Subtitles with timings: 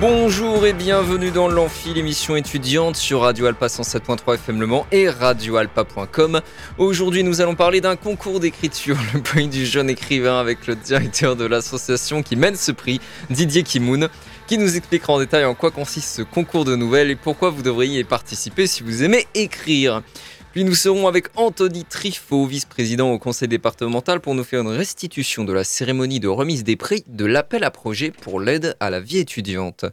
[0.00, 5.08] Bonjour et bienvenue dans l'Amphi, l'émission étudiante sur Radio Alpa 107.3 FM Le Mans et
[5.08, 6.40] radioalpa.com.
[6.78, 11.36] Aujourd'hui, nous allons parler d'un concours d'écriture, le prix du jeune écrivain, avec le directeur
[11.36, 14.08] de l'association qui mène ce prix, Didier Kimoun,
[14.48, 17.62] qui nous expliquera en détail en quoi consiste ce concours de nouvelles et pourquoi vous
[17.62, 20.02] devriez y participer si vous aimez écrire.
[20.54, 25.42] Puis nous serons avec Anthony Trifot, vice-président au conseil départemental, pour nous faire une restitution
[25.42, 29.00] de la cérémonie de remise des prix de l'appel à projet pour l'aide à la
[29.00, 29.84] vie étudiante.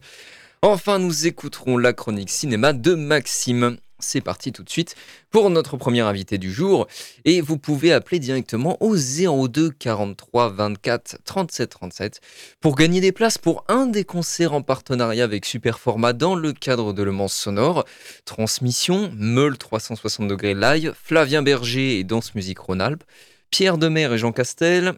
[0.61, 3.77] Enfin, nous écouterons la chronique cinéma de Maxime.
[4.01, 4.95] C'est parti tout de suite
[5.29, 6.87] pour notre premier invité du jour.
[7.25, 12.21] Et vous pouvez appeler directement au 02 43 24 37 37
[12.59, 16.93] pour gagner des places pour un des concerts en partenariat avec Superformat dans le cadre
[16.93, 17.85] de Le Mans Sonore.
[18.25, 23.03] Transmission, Meul 360 degrés live, Flavien Berger et Danse Musique Rhône-Alpes,
[23.49, 24.93] Pierre Demer et Jean Castel,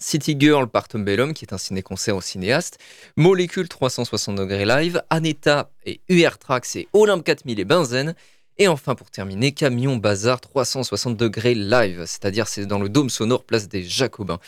[0.00, 2.78] City Girl par Tom Bellum, qui est un ciné-concert au cinéaste,
[3.16, 8.14] Molécule 360 degrés live, Aneta et UR Trax et Olympe 4000 et Benzen,
[8.58, 13.44] et enfin pour terminer, Camion Bazar 360 degrés live, c'est-à-dire c'est dans le dôme sonore
[13.44, 14.40] place des Jacobins.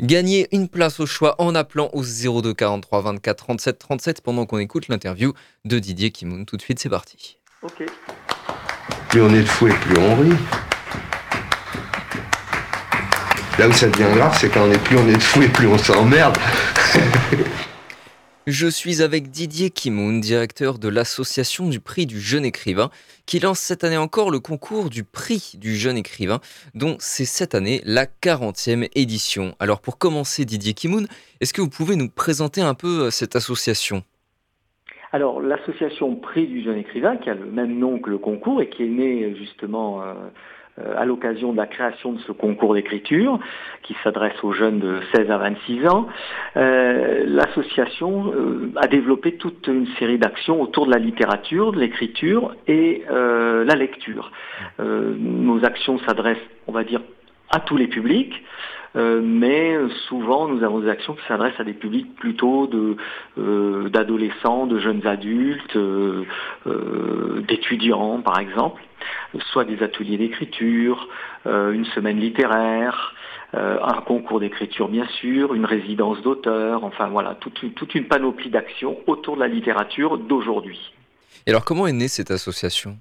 [0.00, 4.58] Gagnez une place au choix en appelant au 02 43 24 37 37 pendant qu'on
[4.58, 5.32] écoute l'interview
[5.64, 6.46] de Didier Kimoun.
[6.46, 7.38] Tout de suite, c'est parti.
[7.62, 7.84] Ok.
[9.08, 10.67] Plus on est de fou et plus on rit.
[13.58, 15.48] Là où ça devient grave, c'est quand on est plus on est de fou et
[15.48, 16.38] plus on s'emmerde.
[18.46, 22.88] Je suis avec Didier Kimoun, directeur de l'association du prix du jeune écrivain,
[23.26, 26.38] qui lance cette année encore le concours du prix du jeune écrivain,
[26.74, 29.56] dont c'est cette année la 40e édition.
[29.58, 31.08] Alors pour commencer, Didier Kimoun,
[31.40, 34.04] est-ce que vous pouvez nous présenter un peu euh, cette association?
[35.10, 38.68] Alors, l'association Prix du jeune écrivain, qui a le même nom que le concours et
[38.68, 40.28] qui est née justement euh, euh,
[40.96, 43.38] à l'occasion de la création de ce concours d'écriture
[43.82, 46.06] qui s'adresse aux jeunes de 16 à 26 ans,
[46.56, 52.54] euh, l'association euh, a développé toute une série d'actions autour de la littérature, de l'écriture
[52.66, 54.32] et la lecture.
[54.78, 57.00] nos actions s'adressent, on va dire,
[57.50, 58.34] à tous les publics,
[58.98, 59.76] mais
[60.08, 62.96] souvent nous avons des actions qui s'adressent à des publics plutôt de,
[63.88, 65.78] d'adolescents, de jeunes adultes,
[67.46, 68.82] d'étudiants par exemple
[69.50, 71.08] soit des ateliers d'écriture,
[71.46, 73.14] euh, une semaine littéraire,
[73.54, 78.50] euh, un concours d'écriture bien sûr, une résidence d'auteur, enfin voilà, toute, toute une panoplie
[78.50, 80.92] d'actions autour de la littérature d'aujourd'hui.
[81.46, 82.98] Et alors comment est née cette association?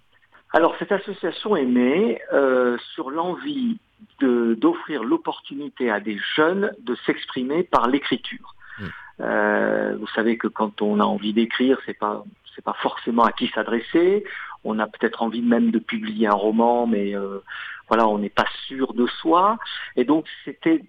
[0.54, 3.78] Alors cette association est née euh, sur l'envie
[4.20, 8.56] d'offrir l'opportunité à des jeunes de s'exprimer par l'écriture.
[8.80, 9.96] Hmm.
[10.00, 12.24] vous savez que quand on a envie d'écrire, c'est pas
[12.56, 14.24] c'est pas forcément à qui s'adresser
[14.64, 17.40] on a peut-être envie même de publier un roman, mais euh,
[17.88, 19.58] voilà, on n'est pas sûr de soi.
[19.96, 20.84] Et donc c'était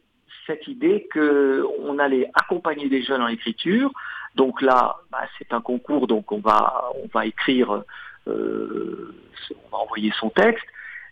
[0.47, 3.93] cette idée qu'on allait accompagner des jeunes en écriture.
[4.35, 7.83] Donc là, bah, c'est un concours, donc on va, on va écrire,
[8.27, 9.15] euh,
[9.65, 10.67] on va envoyer son texte,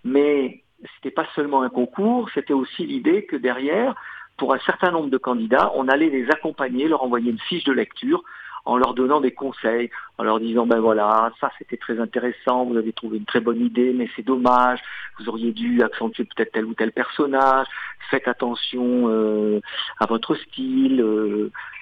[0.04, 0.62] mais
[0.94, 3.94] c'était pas seulement un concours, c'était aussi l'idée que derrière,
[4.36, 7.72] pour un certain nombre de candidats, on allait les accompagner, leur envoyer une fiche de
[7.72, 8.22] lecture
[8.66, 12.76] en leur donnant des conseils, en leur disant ben voilà, ça c'était très intéressant, vous
[12.76, 14.80] avez trouvé une très bonne idée, mais c'est dommage,
[15.18, 17.68] vous auriez dû accentuer peut-être tel ou tel personnage,
[18.10, 19.60] faites attention euh,
[20.00, 21.00] à votre style,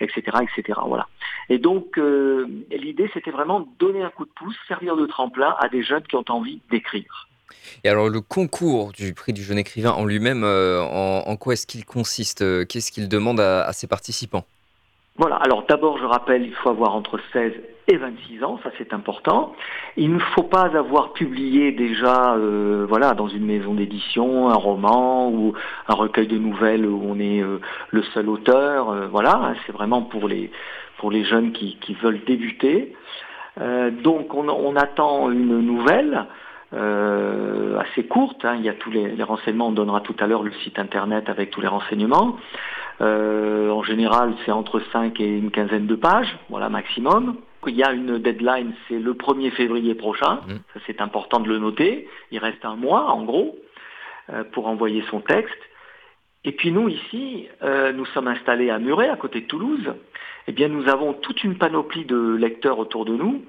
[0.01, 0.79] etc., euh, etc.
[0.87, 1.09] Voilà.
[1.49, 5.69] Et donc euh, l'idée c'était vraiment donner un coup de pouce, servir de tremplin à
[5.69, 7.29] des jeunes qui ont envie d'écrire.
[7.85, 11.85] Et alors le concours du prix du jeune écrivain en lui-même, en, quoi est-ce qu'il
[11.85, 14.45] consiste Qu'est-ce qu'il demande à ses participants?
[15.17, 17.53] Voilà, alors d'abord je rappelle, il faut avoir entre 16
[17.87, 19.55] et 26 ans, ça c'est important.
[19.97, 25.31] Il ne faut pas avoir publié déjà euh, voilà, dans une maison d'édition un roman
[25.31, 25.53] ou
[25.87, 27.61] un recueil de nouvelles où on est euh,
[27.91, 28.91] le seul auteur.
[28.91, 30.51] Euh, voilà, c'est vraiment pour les,
[30.99, 32.97] pour les jeunes qui, veulent débuter.
[34.03, 36.27] donc on, on, attend une nouvelle.
[36.75, 38.57] Assez courte, hein.
[38.59, 41.29] il y a tous les, les renseignements, on donnera tout à l'heure le site internet
[41.29, 42.37] avec tous les renseignements.
[43.01, 47.37] Euh, en général, c'est entre 5 et une quinzaine de pages, voilà, maximum.
[47.67, 50.41] Il y a une deadline, c'est le 1er février prochain.
[50.47, 50.53] Mmh.
[50.75, 52.09] Ça, c'est important de le noter.
[52.31, 53.57] Il reste un mois, en gros,
[54.31, 55.59] euh, pour envoyer son texte.
[56.45, 59.95] Et puis nous, ici, euh, nous sommes installés à Muret, à côté de Toulouse.
[60.47, 63.43] Eh bien, nous avons toute une panoplie de lecteurs autour de nous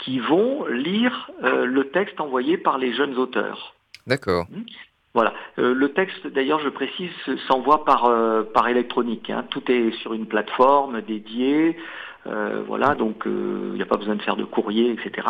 [0.00, 3.74] qui vont lire le texte envoyé par les jeunes auteurs.
[4.06, 4.46] D'accord.
[4.50, 4.62] Mmh.
[5.12, 5.34] Voilà.
[5.56, 7.10] le texte, d'ailleurs, je précise,
[7.48, 8.10] s'envoie par,
[8.54, 9.28] par électronique.
[9.28, 9.44] Hein.
[9.50, 11.76] Tout est sur une plateforme dédiée.
[12.24, 15.26] voilà, donc il n'y a pas besoin de faire de courrier, etc.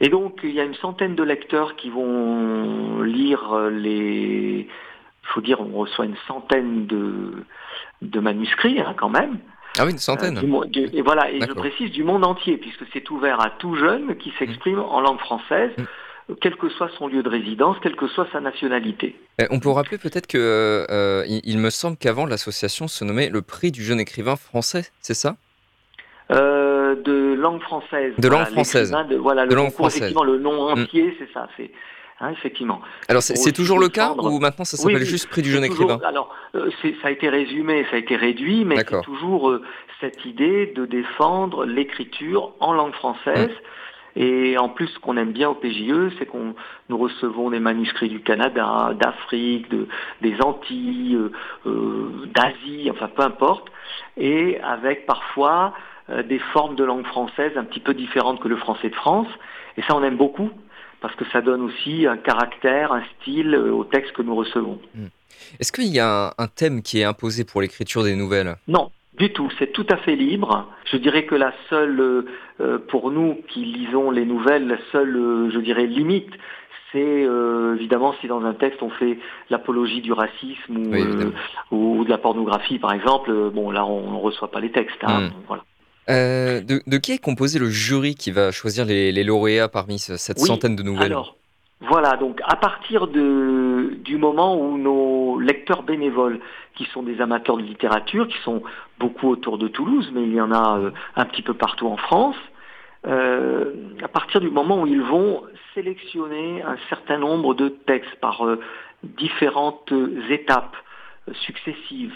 [0.00, 4.66] Et donc, il y a une centaine de lecteurs qui vont lire les...
[5.22, 7.44] Il faut dire, on reçoit une centaine de,
[8.02, 9.38] de manuscrits hein, quand même.
[9.78, 10.38] Ah oui, une centaine.
[10.38, 14.16] Euh, et voilà, et je précise du monde entier, puisque c'est ouvert à tout jeune
[14.16, 14.84] qui s'exprime mm.
[14.84, 15.70] en langue française.
[15.78, 15.84] Mm
[16.40, 19.16] quel que soit son lieu de résidence, quelle que soit sa nationalité.
[19.38, 23.42] Eh, on peut rappeler peut-être que euh, il, me semble qu'avant l'association se nommait le
[23.42, 25.36] prix du jeune écrivain français, c'est ça?
[26.30, 28.14] Euh, De langue française.
[28.18, 28.94] De langue française.
[29.18, 30.02] voilà, le langue française.
[30.02, 30.82] effectivement, le nom mm.
[30.82, 31.48] entier, c'est ça.
[31.56, 31.70] C'est
[32.22, 32.82] Hein, effectivement.
[33.08, 36.34] Alors c'est toujours le cas ou maintenant ça s'appelle juste prix du jeune écrivain Alors
[36.54, 36.70] euh,
[37.00, 39.62] ça a été résumé, ça a été réduit, mais c'est toujours euh,
[40.02, 43.48] cette idée de défendre l'écriture en langue française.
[43.48, 44.20] Mmh.
[44.20, 46.54] Et en plus, ce qu'on aime bien au PJE, c'est qu'on
[46.90, 49.66] nous recevons des manuscrits du Canada, d'Afrique,
[50.20, 51.16] des Antilles,
[51.64, 53.68] euh, d'Asie, enfin peu importe,
[54.18, 55.72] et avec parfois
[56.28, 59.28] des formes de langue française un petit peu différentes que le français de France.
[59.78, 60.50] Et ça, on aime beaucoup
[61.00, 64.78] parce que ça donne aussi un caractère, un style euh, au texte que nous recevons.
[64.94, 65.06] Hmm.
[65.58, 68.56] Est-ce qu'il y a un, thème qui est imposé pour l'écriture des nouvelles?
[68.68, 70.68] Non, du tout, c'est tout à fait libre.
[70.84, 72.22] Je dirais que la seule, euh,
[72.60, 76.30] euh, pour nous qui lisons les nouvelles, la seule, je dirais, limite,
[76.92, 77.24] c'est
[77.76, 79.16] évidemment si dans un texte on fait
[79.48, 80.76] l'apologie du racisme
[81.70, 84.98] ou, de la pornographie par exemple, bon là on ne reçoit pas les textes.
[85.04, 85.30] Hein, hmm.
[85.46, 85.62] voilà.
[86.08, 90.74] Euh, de, qui est composé le jury qui va choisir les, lauréats parmi cette centaine
[90.74, 91.36] de nouvelles alors,
[91.80, 96.40] voilà, donc à partir de, du moment où nos lecteurs bénévoles,
[96.74, 98.62] qui sont des amateurs de littérature, qui sont
[98.98, 101.96] beaucoup autour de Toulouse, mais il y en a euh, un petit peu partout en
[101.96, 102.36] France,
[103.06, 105.42] euh, à partir du moment où ils vont
[105.74, 108.44] sélectionner un certain nombre de textes par
[109.04, 109.92] différentes
[110.28, 110.76] étapes
[111.46, 112.14] successives,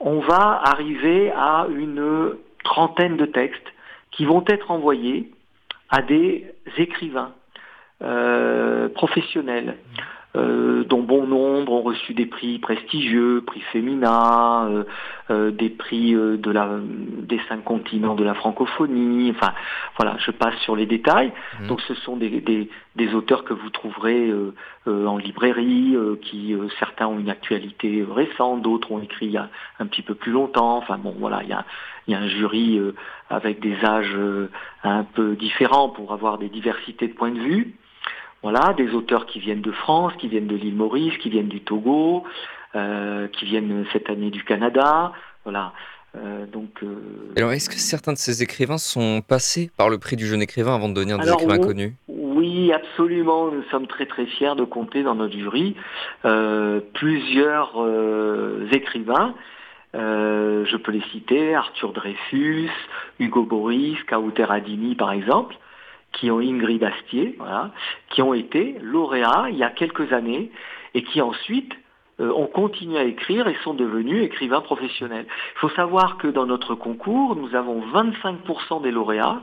[0.00, 2.36] on va arriver à une
[2.66, 3.72] trentaine de textes
[4.10, 5.30] qui vont être envoyés
[5.88, 7.32] à des écrivains
[8.02, 9.76] euh, professionnels
[10.36, 14.84] euh, dont bon nombre ont reçu des prix prestigieux, prix Femina, euh,
[15.30, 19.30] euh, des prix de la, des cinq continents de la francophonie.
[19.30, 19.54] Enfin,
[19.96, 21.32] voilà, je passe sur les détails.
[21.60, 21.66] Mmh.
[21.68, 24.32] Donc, ce sont des, des, auteurs que vous trouverez
[24.86, 29.48] en librairie, qui certains ont une actualité récente, d'autres ont écrit il y a
[29.78, 30.76] un petit peu plus longtemps.
[30.78, 31.64] Enfin, bon, voilà, il y a,
[32.06, 32.80] il y a un jury
[33.30, 34.16] avec des âges
[34.82, 37.76] un peu différents pour avoir des diversités de points de vue.
[38.48, 41.62] Voilà, des auteurs qui viennent de France, qui viennent de l'île Maurice, qui viennent du
[41.62, 42.22] Togo,
[42.76, 45.10] euh, qui viennent cette année du Canada.
[45.42, 45.72] Voilà.
[46.14, 46.94] Euh, donc, euh,
[47.36, 50.76] Alors, est-ce que certains de ces écrivains sont passés par le prix du jeune écrivain
[50.76, 51.96] avant de devenir des écrivains connus?
[52.06, 53.50] Oui, absolument.
[53.50, 55.74] Nous sommes très très fiers de compter dans notre jury
[56.92, 57.84] plusieurs
[58.70, 59.34] écrivains.
[59.92, 62.70] je peux les citer, Arthur Dreyfus,
[63.18, 65.56] Hugo Boris, Kauter Adini par exemple,
[66.16, 67.70] qui ont Ingrid Astier, voilà,
[68.10, 70.50] qui ont été lauréats il y a quelques années
[70.94, 71.72] et qui ensuite
[72.20, 75.26] euh, ont continué à écrire et sont devenus écrivains professionnels.
[75.28, 79.40] Il faut savoir que dans notre concours, nous avons 25% des lauréats.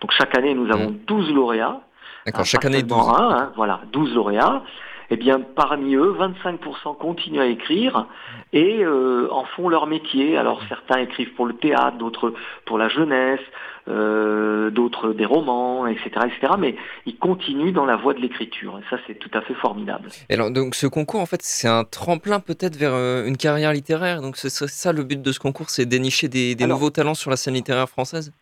[0.00, 1.34] Donc chaque année, nous avons 12 mmh.
[1.34, 1.80] lauréats.
[2.26, 3.08] D'accord, chaque année 12.
[3.16, 4.62] Hein, voilà, 12 lauréats
[5.10, 8.06] eh bien parmi eux, 25% continuent à écrire
[8.52, 10.36] et euh, en font leur métier.
[10.36, 13.40] Alors certains écrivent pour le théâtre, d'autres pour la jeunesse,
[13.88, 16.52] euh, d'autres des romans, etc., etc.
[16.58, 18.78] Mais ils continuent dans la voie de l'écriture.
[18.78, 20.10] Et ça, c'est tout à fait formidable.
[20.28, 23.72] Et alors, donc ce concours, en fait, c'est un tremplin peut-être vers euh, une carrière
[23.72, 24.20] littéraire.
[24.20, 27.36] Donc c'est ça le but de ce concours, c'est dénicher des, nouveaux talents sur la
[27.36, 28.32] scène littéraire française?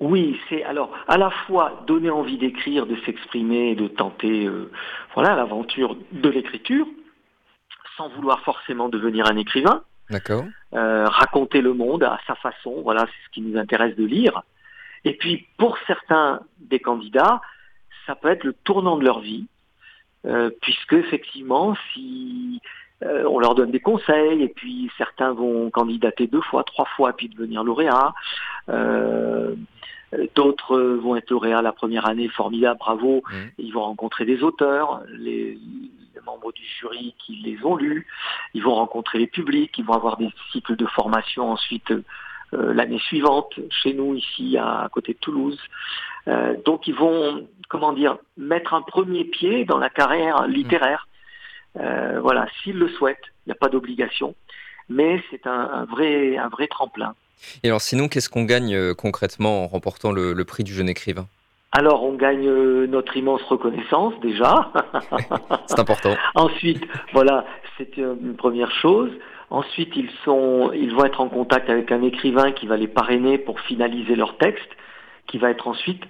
[0.00, 4.70] Oui, c'est alors à la fois donner envie d'écrire, de s'exprimer, de tenter euh,
[5.14, 6.86] voilà l'aventure de l'écriture,
[7.96, 9.84] sans vouloir forcément devenir un écrivain.
[10.10, 10.44] D'accord.
[10.74, 14.42] Euh, raconter le monde à sa façon, voilà, c'est ce qui nous intéresse de lire.
[15.04, 17.40] Et puis pour certains des candidats,
[18.06, 19.46] ça peut être le tournant de leur vie,
[20.26, 22.60] euh, puisque effectivement, si
[23.04, 27.28] on leur donne des conseils, et puis certains vont candidater deux fois, trois fois, puis
[27.28, 28.14] devenir lauréat.
[30.34, 33.22] D'autres vont être lauréats la première année, formidable, bravo.
[33.26, 33.36] Mmh.
[33.58, 35.58] Ils vont rencontrer des auteurs, les,
[36.24, 38.06] membres du jury qui les ont lus.
[38.54, 42.98] Ils vont rencontrer les publics, ils vont avoir des cycles de formation ensuite euh, l'année
[42.98, 45.58] suivante chez nous ici à, côté de Toulouse.
[46.28, 51.08] Euh, donc ils vont, comment dire, mettre un premier pied dans la carrière littéraire.
[51.78, 54.34] Euh, voilà, s'ils le souhaitent, il n'y a pas d'obligation,
[54.88, 57.14] mais c'est un, vrai, un vrai tremplin.
[57.62, 61.26] Et alors sinon, qu'est-ce qu'on gagne euh, concrètement en remportant le, prix du jeune écrivain?
[61.72, 64.72] Alors on gagne euh, notre immense reconnaissance déjà.
[65.66, 66.16] c'est important.
[66.36, 67.44] Ensuite, voilà,
[67.76, 69.10] c'est une première chose.
[69.50, 73.38] Ensuite, ils, sont, ils vont être en contact avec un écrivain qui va les parrainer
[73.38, 74.68] pour finaliser leur texte,
[75.26, 76.02] qui va être ensuite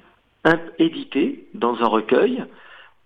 [0.79, 2.45] édité dans un recueil,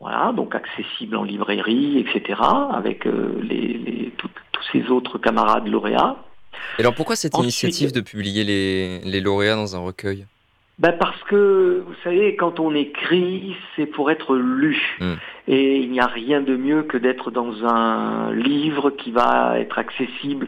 [0.01, 2.41] voilà, donc accessible en librairie, etc.,
[2.73, 4.31] avec euh, les, tous
[4.73, 6.17] ces autres camarades lauréats.
[6.79, 10.27] Et alors pourquoi cette initiative de publier les, les lauréats dans un recueil?
[10.79, 14.81] Ben parce que, vous savez, quand on écrit, c'est pour être lu.
[15.01, 15.15] Hmm.
[15.49, 19.79] Et il n'y a rien de mieux que d'être dans un livre qui va être
[19.79, 20.47] accessible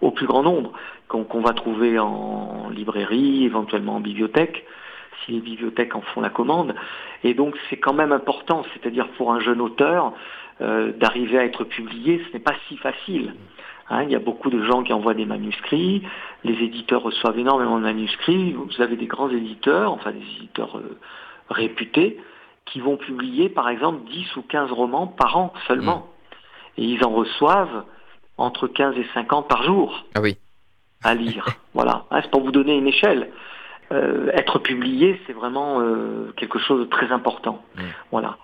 [0.00, 0.72] au plus grand nombre,
[1.08, 4.64] qu'on va trouver en librairie, éventuellement en bibliothèque,
[5.24, 6.74] si les bibliothèques en font la commande.
[7.24, 10.12] Et donc c'est quand même important, c'est-à-dire pour un jeune auteur,
[10.60, 13.34] euh, d'arriver à être publié, ce n'est pas si facile.
[13.90, 16.02] Hein, il y a beaucoup de gens qui envoient des manuscrits,
[16.44, 20.98] les éditeurs reçoivent énormément de manuscrits, vous avez des grands éditeurs, enfin des éditeurs euh,
[21.50, 22.20] réputés,
[22.64, 26.06] qui vont publier par exemple 10 ou 15 romans par an seulement.
[26.76, 26.80] Mmh.
[26.80, 27.84] Et ils en reçoivent
[28.38, 30.36] entre 15 et 50 par jour ah oui.
[31.02, 31.46] à lire.
[31.74, 33.30] voilà, hein, c'est pour vous donner une échelle.
[33.92, 37.62] Euh, être publié, c'est vraiment euh, quelque chose de très important.
[37.76, 37.80] Mmh.
[38.10, 38.38] Voilà.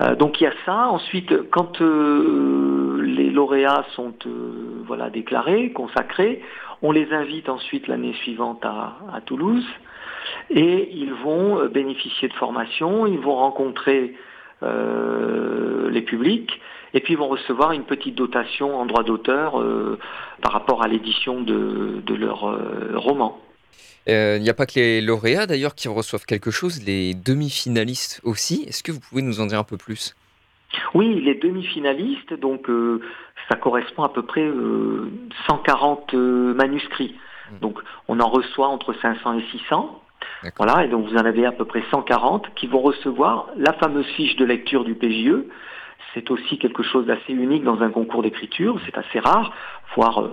[0.00, 0.88] Euh, donc il y a ça.
[0.88, 6.42] Ensuite, quand euh, les lauréats sont euh, voilà, déclarés, consacrés,
[6.82, 9.66] on les invite ensuite l'année suivante à, Toulouse
[10.50, 14.16] et ils vont bénéficier de formation, ils vont rencontrer
[14.62, 16.60] les publics
[16.94, 19.62] et puis ils vont recevoir une petite dotation en droit d'auteur
[20.42, 22.58] par rapport à l'édition de, de, leur
[22.94, 23.38] roman.
[24.06, 28.64] Il n'y a pas que les lauréats d'ailleurs qui reçoivent quelque chose, les demi-finalistes aussi.
[28.68, 30.14] Est-ce que vous pouvez nous en dire un peu plus?
[30.94, 33.00] Oui, les demi-finalistes, donc euh,
[33.48, 34.48] ça correspond à peu près
[35.46, 37.14] 140 euh, euh, manuscrits.
[37.50, 37.58] Mmh.
[37.60, 40.00] Donc on en reçoit entre 500 et 600.
[40.58, 44.06] Voilà, et donc vous en avez à peu près 140 qui vont recevoir la fameuse
[44.16, 45.44] fiche de lecture du PJE.
[46.12, 49.54] C'est aussi quelque chose d'assez unique dans un concours d'écriture, c'est assez rare,
[49.96, 50.30] voire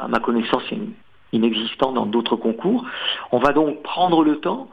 [0.00, 0.92] à ma connaissance, il y a une
[1.32, 2.84] inexistant dans d'autres concours.
[3.30, 4.68] On va donc prendre le temps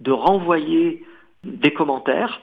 [0.00, 1.04] de renvoyer
[1.44, 2.40] des commentaires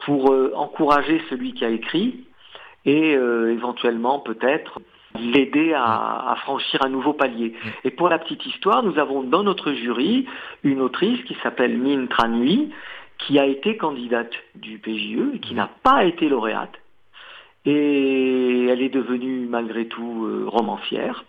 [0.00, 2.24] pour euh, encourager celui qui a écrit
[2.84, 4.80] et euh, éventuellement peut-être
[5.18, 7.54] l'aider à, franchir un nouveau palier.
[7.84, 10.26] Et pour la petite histoire, nous avons dans notre jury
[10.62, 12.70] une autrice qui s'appelle Mine Tranui,
[13.18, 16.74] qui a été candidate du PJE et qui n'a pas été lauréate.
[17.64, 21.24] Et elle est devenue malgré tout euh, romancière.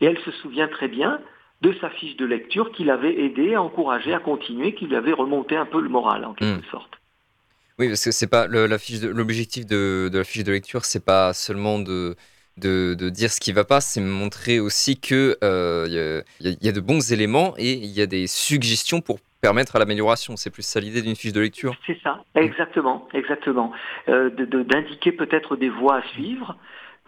[0.00, 1.20] Et elle se souvient très bien
[1.60, 5.56] de sa fiche de lecture qui l'avait aidé, encouragé à continuer, qui lui avait remonté
[5.56, 6.70] un peu le moral en quelque hmm.
[6.70, 6.98] sorte.
[7.78, 12.16] Oui, parce que c'est pas l'objectif de, la fiche de lecture, c'est pas seulement de,
[12.56, 16.80] de, dire ce qui va pas, c'est montrer aussi que euh, il y, a de
[16.80, 20.36] bons éléments et il y a des suggestions pour permettre à l'amélioration.
[20.36, 21.76] C'est plus ça l'idée d'une fiche de lecture.
[21.86, 23.72] C'est ça, exactement, exactement.
[24.08, 26.56] Euh, d'indiquer peut-être des voies à suivre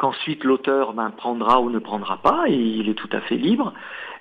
[0.00, 3.74] qu'ensuite l'auteur ben, prendra ou ne prendra pas, et il est tout à fait libre.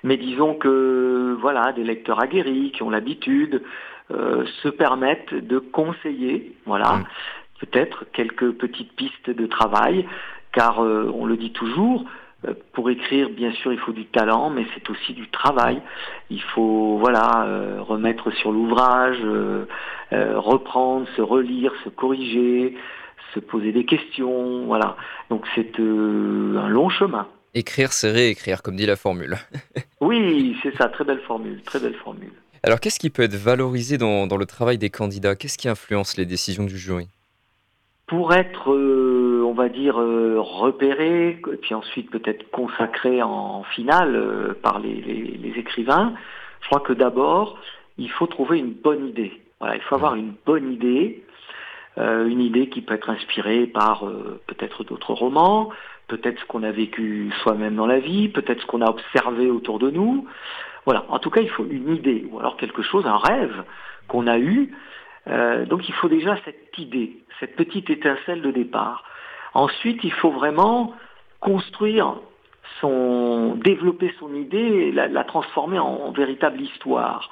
[0.04, 3.62] Mais disons que voilà, des lecteurs aguerris qui ont l'habitude
[4.10, 7.04] euh, se permettent de conseiller, voilà, mm.
[7.60, 10.06] peut-être quelques petites pistes de travail,
[10.52, 12.04] car euh, on le dit toujours,
[12.46, 15.80] euh, pour écrire, bien sûr, il faut du talent, mais c'est aussi du travail.
[16.28, 17.46] Il faut, voilà,
[17.80, 19.18] remettre sur l'ouvrage,
[20.12, 22.76] reprendre, se relire, se corriger,
[23.34, 24.96] se poser des questions, voilà.
[25.28, 27.26] Donc c'est euh, un long chemin.
[27.54, 29.36] Écrire, c'est réécrire, comme dit la formule.
[30.00, 32.32] oui, c'est ça, très belle formule, très belle formule.
[32.62, 35.34] Alors qu'est-ce qui peut être valorisé dans, le travail des candidats?
[35.34, 37.08] Qu'est-ce qui influence les décisions du jury?
[38.06, 44.80] Pour être, euh, on va dire, euh, repéré, puis ensuite peut-être consacré en finale par
[44.80, 46.14] les, écrivains,
[46.60, 47.58] je crois que d'abord,
[47.98, 49.32] il faut trouver une bonne idée.
[49.60, 51.22] Voilà, il faut avoir une bonne idée
[51.96, 55.70] une idée qui peut être inspirée par euh, peut-être d'autres romans,
[56.08, 59.78] peut-être ce qu'on a vécu soi-même dans la vie, peut-être ce qu'on a observé autour
[59.78, 60.26] de nous.
[60.84, 63.64] Voilà, en tout cas, il faut une idée, ou alors quelque chose, un rêve
[64.08, 64.72] qu'on a eu.
[65.28, 69.04] Euh, donc il faut déjà cette idée, cette petite étincelle de départ.
[69.52, 70.94] Ensuite, il faut vraiment
[71.40, 72.14] construire
[72.80, 77.30] son, développer son idée, la, la transformer en véritable histoire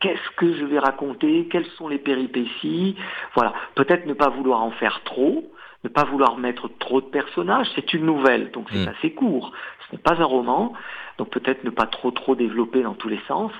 [0.00, 2.96] qu'est-ce que je vais raconter, quelles sont les péripéties?
[3.34, 5.50] Voilà, peut-être ne pas vouloir en faire trop,
[5.84, 7.68] ne pas vouloir mettre trop de personnages.
[7.74, 8.94] C'est une nouvelle, donc c'est mm.
[8.96, 9.52] assez court.
[9.88, 10.72] Ce n'est pas un roman,
[11.18, 13.52] donc peut-être ne pas trop trop développer dans tous les sens,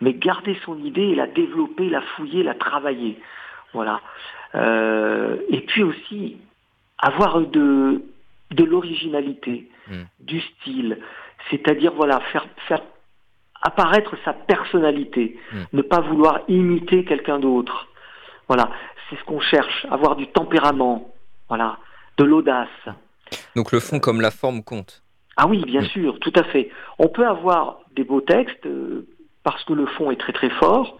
[0.00, 3.18] mais garder son idée et la développer, la fouiller, la travailler.
[3.72, 4.00] Voilà.
[4.54, 6.38] Euh, et puis aussi
[6.98, 8.02] avoir de,
[8.52, 10.02] de l'originalité, mm.
[10.20, 10.98] du style,
[11.50, 12.80] c'est-à-dire voilà faire faire
[13.64, 15.62] apparaître sa personnalité, hmm.
[15.72, 17.88] ne pas vouloir imiter quelqu'un d'autre.
[18.46, 18.70] Voilà,
[19.08, 21.10] c'est ce qu'on cherche, avoir du tempérament,
[21.48, 21.78] voilà,
[22.18, 22.68] de l'audace.
[23.56, 25.02] Donc le fond comme la forme compte.
[25.36, 26.70] Ah oui, bien sûr, tout à fait.
[26.98, 29.06] On peut avoir des beaux textes euh,
[29.42, 30.98] parce que le fond est très très fort,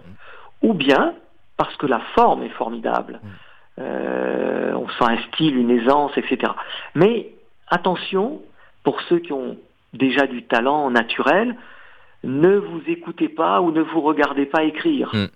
[0.62, 1.14] ou bien
[1.56, 3.20] parce que la forme est formidable.
[3.78, 6.52] Euh, on sent un style, une aisance, etc.
[6.94, 7.30] Mais
[7.68, 8.42] attention,
[8.82, 9.56] pour ceux qui ont
[9.92, 11.56] déjà du talent naturel,
[12.24, 15.10] ne vous écoutez pas ou ne vous regardez pas écrire.
[15.14, 15.26] Mm.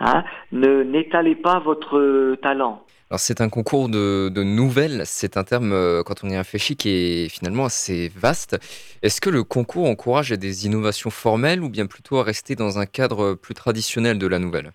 [0.00, 2.82] Hein ne n'étalez pas votre talent.
[3.08, 6.76] Alors c'est un concours de, de nouvelles, c'est un terme, euh, quand on y réfléchit,
[6.76, 8.58] qui est finalement assez vaste.
[9.02, 12.80] Est-ce que le concours encourage à des innovations formelles ou bien plutôt à rester dans
[12.80, 14.72] un cadre plus traditionnel de la nouvelle?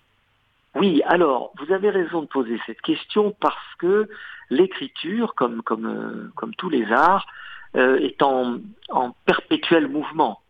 [0.74, 4.08] Oui, alors, vous avez raison de poser cette question parce que
[4.48, 7.26] l'écriture, comme, comme, euh, comme tous les arts,
[7.76, 10.40] euh, est en, en perpétuel mouvement.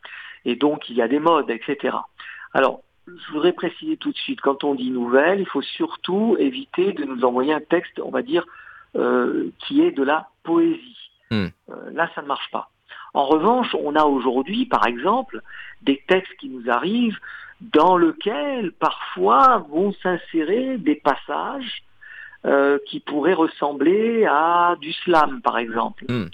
[0.45, 1.97] Et donc, il y a des modes, etc.
[2.55, 6.93] Alors, je voudrais préciser tout de suite, quand on dit nouvelle, il faut surtout éviter
[6.93, 8.47] de nous envoyer un texte, on va dire,
[8.97, 11.11] euh, qui est de la poésie.
[11.31, 11.47] Hmm.
[11.71, 12.69] Euh, là, ça ne marche pas.
[13.15, 15.43] En revanche, on a aujourd'hui, par exemple,
[15.83, 17.19] des textes qui nous arrivent
[17.61, 21.83] dans lesquels parfois vont s'insérer des passages
[22.45, 26.27] euh, qui pourraient ressembler à du slam, par exemple, Hmm.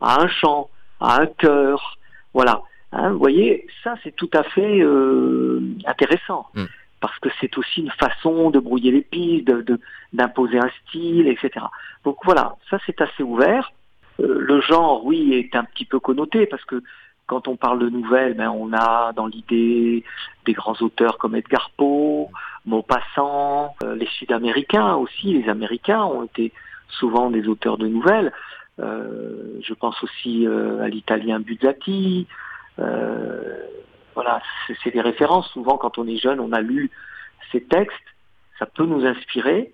[0.00, 0.68] à un chant,
[1.00, 1.98] à un chœur.
[2.34, 2.62] Voilà.
[2.92, 6.46] Hein, vous voyez, ça c'est tout à fait euh, intéressant.
[6.54, 6.64] Mm.
[7.00, 9.80] Parce que c'est aussi une façon de brouiller les pistes, de- de-
[10.12, 11.66] d'imposer un style, etc.
[12.04, 13.72] Donc voilà, ça c'est assez ouvert.
[14.20, 16.82] Euh, le genre, oui, est un petit peu connoté parce que
[17.26, 20.04] quand on parle de nouvelles, ben, on a dans l'idée
[20.46, 22.28] des grands auteurs comme Edgar Poe,
[22.64, 26.52] Maupassant, euh, les Sud-Américains aussi, les Américains ont été
[26.88, 28.32] souvent des auteurs de nouvelles.
[28.78, 32.26] Euh, je pense aussi euh, à l'italien Buzzati.
[32.78, 33.66] Euh,
[34.14, 34.40] voilà,
[34.82, 35.48] c'est des références.
[35.50, 36.90] Souvent, quand on est jeune, on a lu
[37.52, 37.94] ces textes.
[38.58, 39.72] Ça peut nous inspirer.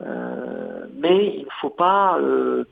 [0.00, 2.64] Euh, mais il ne faut pas euh,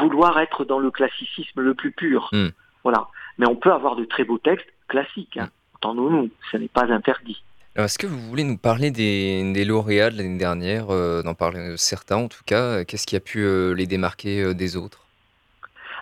[0.00, 2.28] vouloir être dans le classicisme le plus pur.
[2.32, 2.48] Mm.
[2.84, 3.08] Voilà.
[3.38, 5.38] Mais on peut avoir de très beaux textes classiques.
[5.38, 5.48] Hein.
[5.76, 7.42] Entendons-nous, ce n'est pas interdit.
[7.76, 11.70] Est-ce que vous voulez nous parler des, des lauréats de l'année dernière, euh, d'en parler
[11.70, 12.84] de certains en tout cas?
[12.84, 15.04] Qu'est-ce qui a pu les démarquer des autres?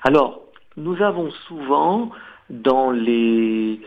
[0.02, 0.40] Alors,
[0.76, 2.10] nous avons souvent
[2.50, 3.80] dans les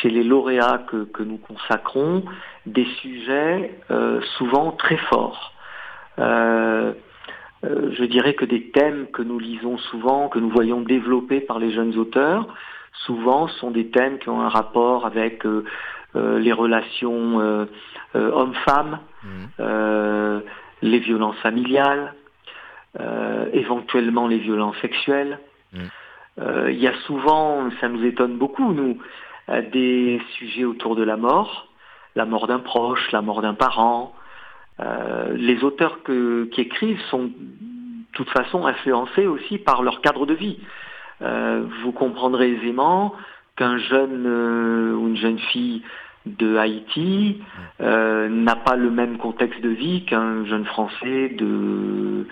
[0.00, 2.24] chez les lauréats que, que nous consacrons
[2.66, 5.52] des sujets euh, souvent très forts.
[6.18, 6.92] Euh,
[7.64, 11.58] euh, je dirais que des thèmes que nous lisons souvent, que nous voyons développés par
[11.58, 12.48] les jeunes auteurs,
[13.06, 15.44] souvent sont des thèmes qui ont un rapport avec
[16.14, 17.66] les relations
[18.14, 19.00] hommes-femmes,
[19.60, 20.40] euh,
[20.80, 22.14] les violences familiales,
[23.52, 25.38] éventuellement les violences sexuelles.
[25.74, 25.78] Mm.
[26.38, 28.98] Euh, Il y a souvent, ça nous étonne beaucoup, nous,
[29.48, 31.68] euh, des sujets autour de la mort,
[32.14, 34.12] la mort d'un proche, la mort d'un parent.
[34.80, 37.30] Euh, les auteurs que- qui écrivent sont de
[38.12, 40.58] toute façon influencés aussi par leur cadre de vie.
[41.22, 43.14] Euh, vous comprendrez aisément
[43.56, 45.82] qu'un jeune euh, ou une jeune fille
[46.26, 47.40] de Haïti
[47.78, 52.26] n'a pas le même contexte de vie qu'un jeune Français de,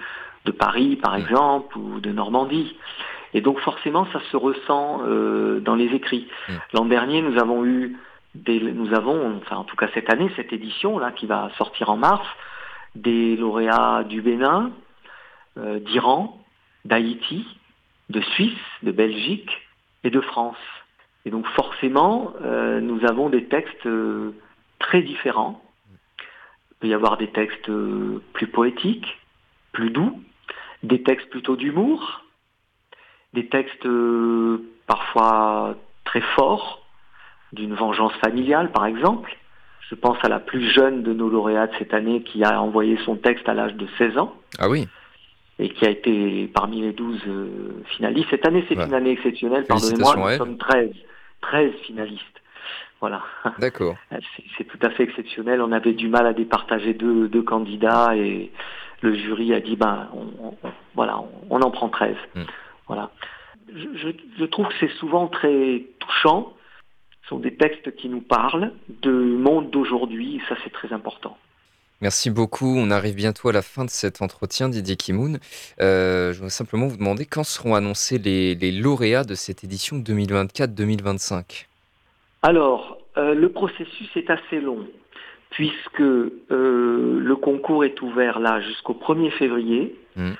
[0.46, 2.76] de Paris, par exemple, ou de Normandie.
[3.34, 6.28] Et donc forcément, ça se ressent euh, dans les écrits.
[6.48, 6.52] Mm.
[6.72, 7.98] L'an dernier, nous avons eu,
[8.36, 11.90] des, nous avons, enfin en tout cas cette année, cette édition là qui va sortir
[11.90, 12.26] en mars,
[12.94, 14.70] des lauréats du Bénin,
[15.58, 16.40] euh, d'Iran,
[16.84, 17.44] d'Haïti,
[18.08, 18.52] de Suisse,
[18.84, 19.50] de Belgique
[20.04, 20.56] et de France.
[21.26, 23.88] Et donc forcément, euh, nous avons des textes
[24.78, 25.60] très différents.
[26.70, 27.70] Il peut y avoir des textes
[28.34, 29.18] plus poétiques,
[29.72, 30.20] plus doux,
[30.84, 32.23] des textes plutôt d'humour,
[33.34, 36.82] des textes euh, parfois très forts,
[37.52, 39.36] d'une vengeance familiale par exemple.
[39.90, 42.96] Je pense à la plus jeune de nos lauréats de cette année qui a envoyé
[43.04, 44.88] son texte à l'âge de 16 ans Ah oui,
[45.58, 47.48] et qui a été parmi les 12 euh,
[47.96, 48.28] finalistes.
[48.30, 48.86] Cette année, c'est Ouais.
[48.86, 50.90] une année exceptionnelle, pardonnez-moi, nous sommes 13,
[51.42, 52.22] 13 finalistes.
[53.00, 53.20] Voilà,
[53.58, 53.96] d'accord.
[54.10, 55.60] c'est c'est tout à fait exceptionnel.
[55.60, 58.50] On avait du mal à départager deux, deux candidats et
[59.02, 62.16] le jury a dit, ben, on, on- voilà, on, on en prend 13.
[62.34, 62.40] Mm.
[62.86, 63.10] Voilà.
[63.74, 66.52] Je, je- je trouve que c'est souvent très touchant.
[67.22, 71.36] Ce sont des textes qui nous parlent du monde d'aujourd'hui, et ça c'est très important.
[72.02, 72.66] Merci beaucoup.
[72.76, 75.38] On arrive bientôt à la fin de cet entretien, Didier Kimoun.
[75.80, 79.96] Euh, je voudrais simplement vous demander quand seront annoncés les, les lauréats de cette édition
[79.98, 81.66] 2024-2025
[82.42, 84.86] Alors, euh, le processus est assez long,
[85.50, 89.96] puisque euh, le concours est ouvert là jusqu'au 1er février.
[90.16, 90.34] Mhm.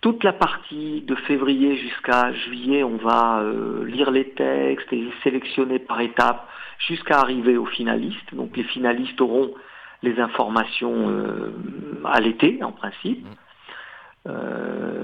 [0.00, 5.12] Toute la partie de février jusqu'à juillet, on va euh, lire les textes et les
[5.22, 8.34] sélectionner par étapes jusqu'à arriver aux finalistes.
[8.34, 9.52] Donc les finalistes auront
[10.02, 11.12] les informations
[12.06, 13.26] à l'été, en principe.
[14.24, 14.30] Mmh.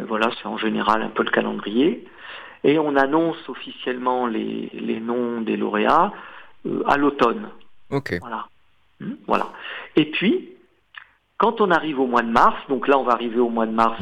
[0.09, 2.07] voilà, c'est en général un peu le calendrier.
[2.65, 6.13] Et on annonce officiellement les, noms des lauréats
[6.87, 7.51] à l'automne.
[7.91, 8.17] Ok.
[8.21, 8.47] Voilà.
[9.01, 9.49] Mmh, voilà.
[9.97, 10.51] Et puis,
[11.39, 13.73] quand on arrive au mois de mars, donc là on va arriver au mois de
[13.73, 14.01] mars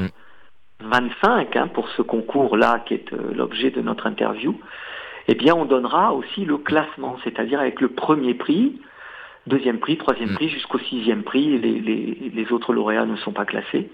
[0.85, 1.59] 25 mmh.
[1.59, 4.59] hein, pour ce concours-là qui est l'objet de notre interview,
[5.29, 8.79] eh bien on donnera aussi le classement, c'est-à-dire avec le premier prix,
[9.47, 10.35] deuxième prix, troisième mm.
[10.35, 11.59] prix jusqu'au sixième prix.
[11.59, 13.91] Les, autres lauréats ne sont pas classés.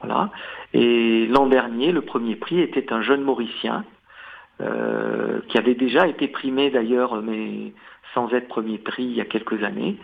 [0.00, 0.30] Voilà.
[0.74, 3.84] Et l'an dernier, le premier prix était un jeune Mauricien
[4.60, 7.72] euh, qui avait déjà été primé d'ailleurs, mais
[8.14, 9.96] sans être premier prix il y a quelques années.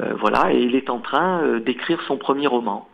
[0.00, 2.88] Euh, voilà, et il est en train euh, d'écrire son premier roman.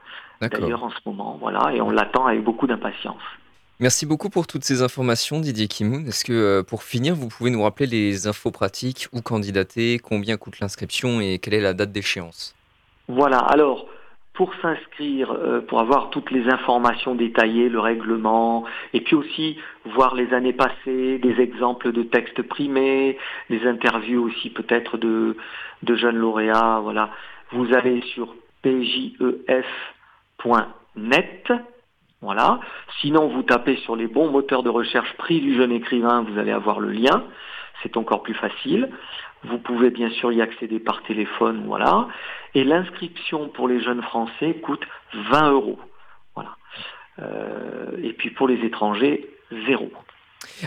[0.49, 3.23] D'ailleurs en ce moment, voilà, et on l'attend avec beaucoup d'impatience.
[3.81, 6.07] Merci beaucoup pour toutes ces informations, Didier Kimoun.
[6.07, 10.37] Est-ce que euh, pour finir, vous pouvez nous rappeler les infos pratiques, où candidater, combien
[10.37, 12.55] coûte l'inscription et quelle est la date d'échéance?
[13.09, 13.89] Voilà, alors
[14.35, 20.15] pour s'inscrire, euh, pour avoir toutes les informations détaillées, le règlement, et puis aussi voir
[20.15, 23.19] les années passées, des exemples de textes primés,
[23.51, 25.37] les interviews aussi peut-être de,
[25.83, 27.11] de jeunes lauréats, voilà.
[27.51, 28.35] Vous allez sur
[30.43, 31.53] pjef.net
[32.23, 32.61] voilà.
[33.01, 36.53] Sinon, vous tapez sur les bons moteurs de recherche prix du jeune écrivain, vous allez
[36.53, 37.25] avoir le lien.
[37.83, 38.91] C'est encore plus facile.
[39.43, 42.07] Vous pouvez bien sûr y accéder par téléphone, voilà.
[42.55, 45.81] Et l'inscription pour les jeunes Français coûte 20 euros.
[46.37, 46.57] Voilà.
[47.19, 49.29] Euh, et puis pour les étrangers,
[49.67, 49.91] zéro.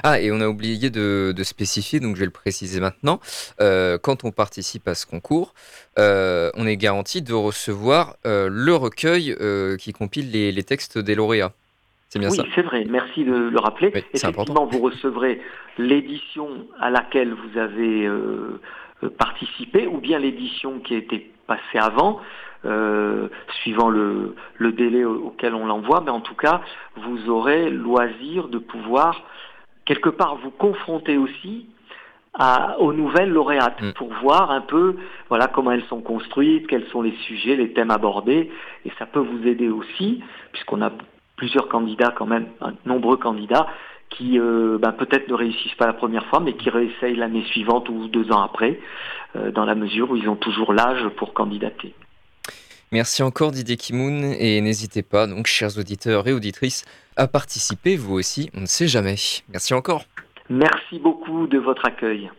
[0.03, 3.19] Ah, et on a oublié de, spécifier, donc je vais le préciser maintenant.
[3.61, 5.53] Euh, quand on participe à ce concours,
[5.99, 9.35] euh, on est garanti de recevoir euh, le recueil
[9.79, 11.53] qui compile les, textes des lauréats.
[12.09, 12.85] C'est bien oui, c'est vrai.
[12.89, 13.91] Merci de le rappeler.
[14.13, 15.41] Effectivement, vous recevrez
[15.77, 16.47] l'édition
[16.79, 18.09] à laquelle vous avez
[19.17, 22.21] participé, ou bien l'édition qui a été passée avant.
[23.61, 26.61] suivant le, délai auquel on l'envoie, mais en tout cas,
[26.95, 29.21] vous aurez loisir de pouvoir
[29.86, 31.67] quelque part vous confronter aussi
[32.80, 33.93] aux nouvelles lauréates mm.
[33.93, 34.98] pour voir un peu
[35.30, 38.52] voilà comment elles sont construites, quels sont les sujets, les thèmes abordés,
[38.84, 40.21] et ça peut vous aider aussi,
[40.52, 40.91] puisqu'on a
[41.38, 42.48] plusieurs candidats quand même,
[42.86, 43.67] nombreux candidats,
[44.10, 47.89] qui euh, ben, peut-être ne réussissent pas la première fois, mais qui réessayent l'année suivante
[47.89, 48.80] ou deux ans après,
[49.36, 51.93] euh, dans la mesure où ils ont toujours l'âge pour candidater.
[52.95, 56.86] Merci encore Didier Kimoun et n'hésitez pas, donc chers auditeurs et auditrices,
[57.17, 59.15] à participer vous aussi, on ne sait jamais.
[59.49, 60.05] Merci encore.
[60.49, 62.31] Merci beaucoup de votre accueil.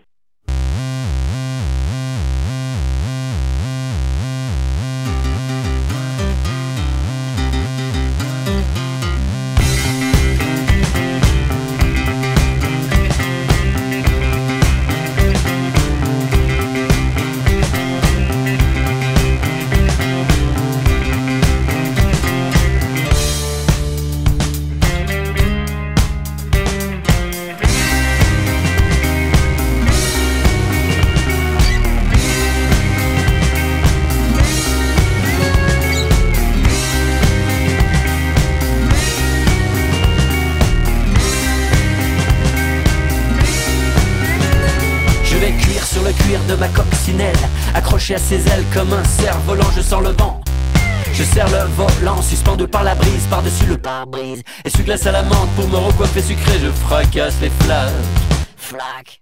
[48.27, 50.41] Ses ailes comme un cerf-volant, je sens le vent.
[51.13, 54.43] Je serre le volant, suspendu par la brise, par-dessus le pare-brise.
[54.65, 57.93] Et suis glace à la menthe pour me recoiffer sucré, je fracasse les flaques.
[58.57, 59.21] Flac.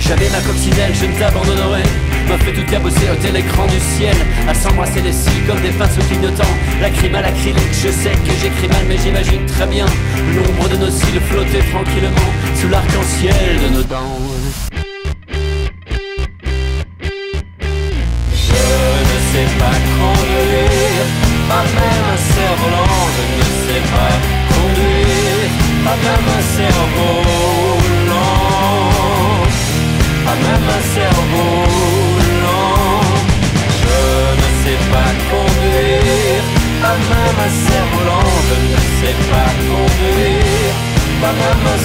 [0.00, 1.82] J'avais ma coccinelle, je ne t'abandonnerai
[2.28, 4.16] M'a fait tout cabosser, ôter l'écran du ciel.
[4.48, 8.32] À s'embrasser les cils comme des pinceaux clignotants La crime à l'acrylique, je sais que
[8.40, 9.86] j'écris mal Mais j'imagine très bien.
[10.34, 14.83] L'ombre de nos cils flotter tranquillement Sous l'arc-en-ciel de nos dents
[39.18, 40.74] ne sais pas conduire,
[41.20, 41.78] pas même un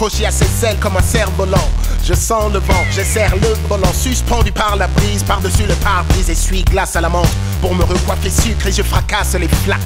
[0.00, 1.68] accroché à ses ailes comme un cerf-volant.
[2.02, 6.32] Je sens le vent, je serre le volant, suspendu par la brise, par-dessus le pare-brise,
[6.32, 7.28] suis glace à la menthe
[7.60, 9.80] pour me recoiffer sucre et je fracasse les flaques.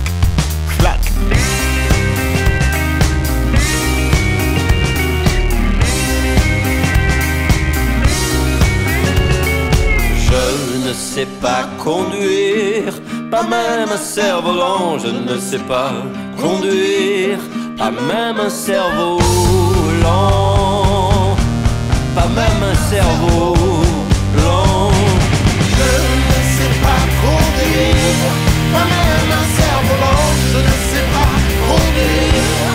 [0.79, 1.13] Flaques.
[10.29, 12.95] Je ne sais pas conduire,
[13.33, 14.97] pas même un cerf-volant.
[15.01, 15.93] Je ne sais pas
[16.41, 17.41] conduire,
[17.77, 19.64] pas même un cerveau
[20.05, 21.37] lent,
[22.15, 23.55] pas même un cerveau
[24.39, 24.91] lent.
[25.79, 25.91] Je
[26.21, 28.31] ne sais pas conduire,
[28.75, 30.29] pas même un cerf-volant.
[30.53, 31.35] Je ne sais pas
[31.67, 32.69] conduire,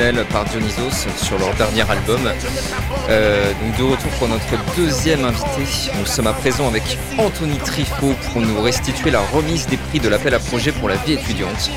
[0.00, 2.20] euh, Coccinelle par Dionysos sur leur dernier album.
[3.08, 5.90] Euh, donc de retour pour notre deuxième invité.
[5.98, 6.82] Nous sommes à présent avec
[7.18, 10.96] Anthony Trifot pour nous restituer la remise des prix de l'appel à projet pour la
[10.96, 11.70] vie étudiante.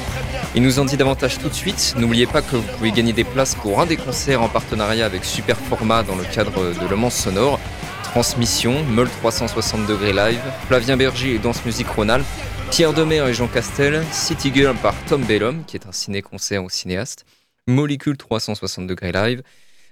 [0.56, 1.96] Il nous en dit davantage tout de suite.
[1.98, 5.24] N'oubliez pas que vous pouvez gagner des places pour un des concerts en partenariat avec
[5.26, 7.60] Super Format dans le cadre de Le Mans Sonore.
[8.04, 12.26] Transmission, Meul 360 degrés live, Flavien Berger et Danse Musique Rhône-Alpes,
[12.72, 16.70] Pierre Demer et Jean Castel, City Girl par Tom Bellum, qui est un ciné-concert au
[16.70, 17.26] cinéaste,
[17.68, 19.44] Molécule 360 degrés live,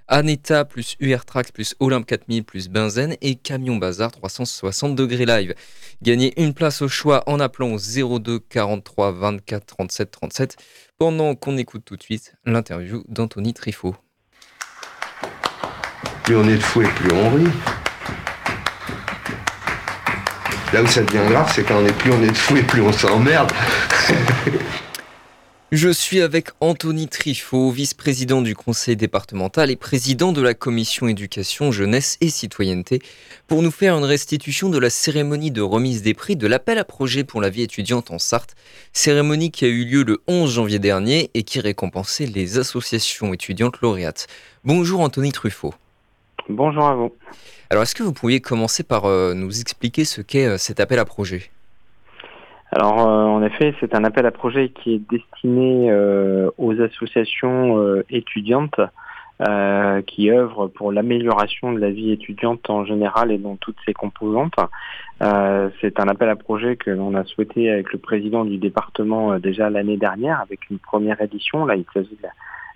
[0.07, 5.55] Aneta plus UR Trax plus Olympe 4000 plus Benzen et Camion Bazar 360 degrés live.
[6.01, 10.57] Gagnez une place au choix en appelant au 02 43 24 37 37
[10.99, 13.95] pendant qu'on écoute tout de suite l'interview d'Anthony Trifot.
[16.23, 17.51] Plus on est de fou et plus on rit.
[20.71, 22.63] Là où ça devient grave, c'est quand on est plus on est de fou et
[22.63, 23.51] plus on s'emmerde.
[25.71, 31.71] Je suis avec Anthony Trifot, vice-président du conseil départemental et président de la commission éducation,
[31.71, 33.01] jeunesse et citoyenneté,
[33.47, 36.83] pour nous faire une restitution de la cérémonie de remise des prix de l'appel à
[36.83, 38.55] projet pour la vie étudiante en Sarthe,
[38.93, 43.81] cérémonie qui a eu lieu le 11 janvier dernier et qui récompensait les associations étudiantes
[43.81, 44.27] lauréates.
[44.65, 45.73] Bonjour Anthony Truffaut.
[46.47, 47.11] Bonjour à vous.
[47.71, 50.99] Alors est-ce que vous pourriez commencer par euh, nous expliquer ce qu'est euh, cet appel
[50.99, 51.49] à projet?
[52.71, 57.79] Alors, euh, en effet, c'est un appel à projet qui est destiné euh, aux associations
[57.79, 58.79] euh, étudiantes
[59.41, 63.93] euh, qui œuvrent pour l'amélioration de la vie étudiante en général et dans toutes ses
[63.93, 64.55] composantes.
[65.21, 69.33] Euh, c'est un appel à projet que l'on a souhaité avec le président du département
[69.33, 71.65] euh, déjà l'année dernière avec une première édition.
[71.65, 72.29] Là, il s'agit de la,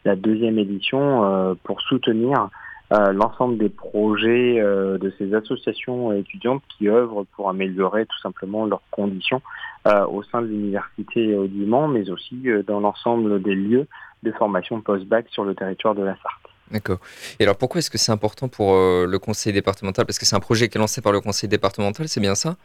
[0.05, 2.49] la deuxième édition pour soutenir
[2.91, 8.81] l'ensemble des projets euh, de ces associations étudiantes qui œuvrent pour améliorer tout simplement leurs
[8.89, 9.41] conditions
[9.87, 13.87] euh, au sein de l'université du Mans, mais aussi euh, dans l'ensemble des lieux
[14.23, 16.49] de formation post-bac sur le territoire de la Sarthe.
[16.71, 16.99] D'accord.
[17.39, 20.05] Et alors pourquoi est-ce que c'est important pour euh, le conseil départemental?
[20.05, 22.55] Parce que c'est un projet qui est lancé par le conseil départemental, c'est bien ça?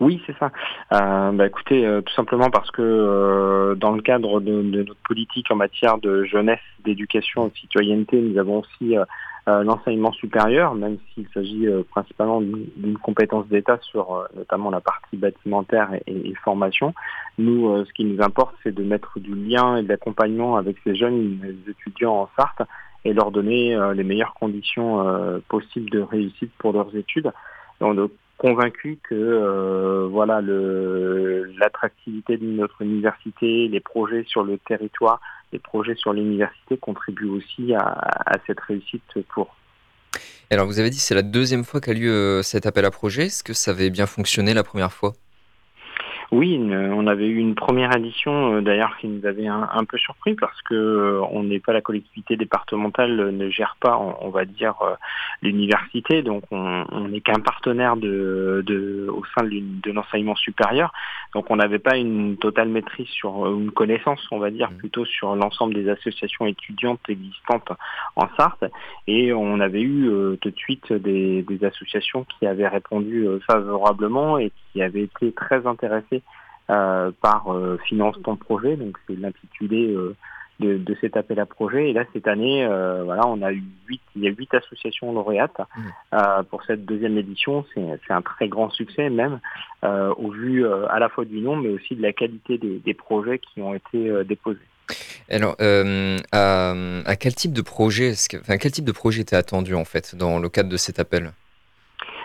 [0.00, 0.50] Oui, c'est ça.
[0.92, 5.50] Euh, bah, écoutez, euh, tout simplement parce que dans le cadre de, de notre politique
[5.50, 8.96] en matière de jeunesse, d'éducation et de citoyenneté, nous avons aussi
[9.46, 15.16] l'enseignement supérieur, même s'il s'agit euh, principalement d'une compétence d'État sur euh, notamment la partie
[15.16, 16.94] bâtimentaire et, et- formation.
[17.38, 20.76] Nous, euh, ce qui nous importe, c'est de mettre du lien et de l'accompagnement avec
[20.84, 22.62] ces jeunes étudiants en Sarthe
[23.04, 27.32] et leur donner euh, les meilleures conditions euh, possibles de réussite pour leurs études.
[27.80, 34.58] Et on est convaincu que euh, voilà l'attractivité de notre université, les projets sur le
[34.58, 35.20] territoire,
[35.52, 39.56] les projets sur l'université contribuent aussi à, cette réussite pour.
[40.50, 43.26] Alors vous avez dit c'est la deuxième fois qu'a lieu euh, cet appel à projet.
[43.26, 45.12] Est-ce que ça avait bien fonctionné la première fois?
[46.32, 50.34] Oui, on avait eu une première édition euh, d'ailleurs qui nous avait un, peu surpris
[50.34, 54.46] parce que euh, on n'est pas la collectivité départementale, euh, ne gère pas, on, va
[54.46, 54.76] dire,
[55.42, 58.64] l'université, donc on n'est qu'un partenaire de,
[59.10, 60.94] au sein de, l'enseignement supérieur.
[61.34, 64.76] Donc on n'avait pas une totale maîtrise sur une connaissance, on va dire, mmh.
[64.76, 67.72] plutôt sur l'ensemble des associations étudiantes existantes
[68.16, 68.64] en Sarthe.
[69.06, 70.08] Et on avait eu
[70.40, 75.66] tout de suite des, des, associations qui avaient répondu favorablement et qui avaient été très
[75.66, 76.21] intéressées euh,
[76.66, 80.14] par euh, Finance ton projet, donc c'est l'intitulé euh,
[80.60, 81.90] de, de, cet appel à projet.
[81.90, 82.64] Et là, cette année,
[83.04, 86.42] voilà, on a eu huit, il y a huit associations lauréates mmh.
[86.50, 87.64] pour cette deuxième édition.
[87.74, 89.40] C'est un très grand succès même,
[89.82, 93.40] au vu à la fois du nombre, mais aussi de la qualité des, des projets
[93.40, 94.60] qui ont été déposés.
[95.28, 96.74] Alors, à,
[97.06, 100.38] à, quel type de projet, enfin, quel type de projet était attendu en fait dans
[100.38, 101.32] le cadre de cet appel?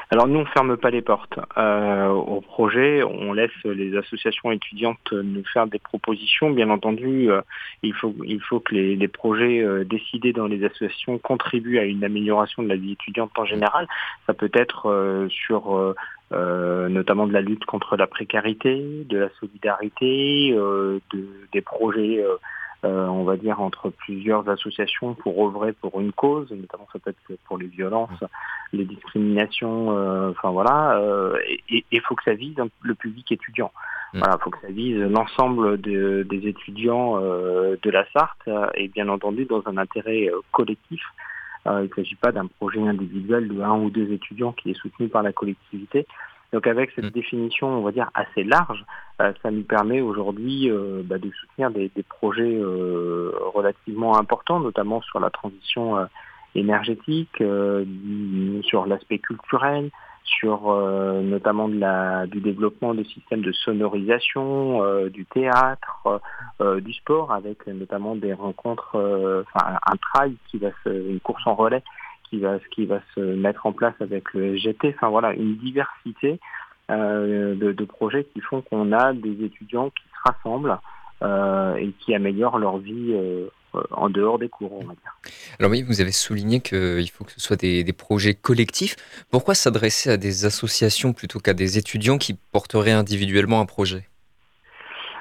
[0.10, 3.04] Alors nous, on ferme pas les portes euh, au projet.
[3.04, 6.50] On laisse les associations étudiantes nous faire des propositions.
[6.50, 7.42] Bien entendu, euh,
[7.84, 12.06] il faut il faut que les, projets euh, décidés dans les associations contribuent à une
[12.06, 13.86] amélioration de la vie étudiante en général.
[14.28, 15.96] Ça peut être sur
[16.32, 21.02] notamment de la lutte contre la précarité, de la solidarité, de,
[21.52, 22.24] des projets
[22.88, 27.10] euh, on va dire, entre plusieurs associations pour œuvrer pour une cause, notamment ça peut
[27.10, 28.24] être pour les violences,
[28.72, 31.38] les discriminations, euh, enfin voilà, euh,
[31.70, 33.72] et il faut que ça vise le public étudiant.
[34.14, 34.20] Mm.
[34.20, 39.46] Voilà, il faut que ça vise l'ensemble des étudiants de la Sarthe et bien entendu
[39.46, 41.02] dans un intérêt collectif.
[41.66, 45.10] il ne s'agit pas d'un projet individuel de un ou deux étudiants qui est soutenu
[45.10, 46.08] par la collectivité.
[46.54, 47.10] Donc avec cette mm.
[47.10, 48.86] définition, on va dire, assez large,
[49.22, 55.02] euh, ça nous permet aujourd'hui euh, bah, de soutenir des, projets euh, relativement importants, notamment
[55.02, 56.08] sur la transition
[56.56, 57.44] énergétique,
[58.64, 59.92] sur l'aspect culturel,
[60.24, 60.74] sur
[61.22, 66.22] notamment de la, du développement des systèmes de sonorisation, du théâtre,
[66.82, 71.54] du sport, avec notamment des rencontres, enfin un trail qui va se, une course en
[71.56, 71.84] relais
[72.30, 74.94] qui va, qui va se mettre en place avec le GT.
[74.96, 76.40] Enfin voilà, une diversité
[76.90, 80.78] euh, de, projets qui font qu'on a des étudiants qui se rassemblent
[81.22, 83.48] euh, et qui améliorent leur vie euh,
[83.92, 84.84] en dehors des cours.
[85.60, 88.96] Alors oui, vous avez souligné qu'il faut que ce soit des, des projets collectifs.
[89.32, 94.08] Pourquoi s'adresser à des associations plutôt qu'à des étudiants qui porteraient individuellement un projet?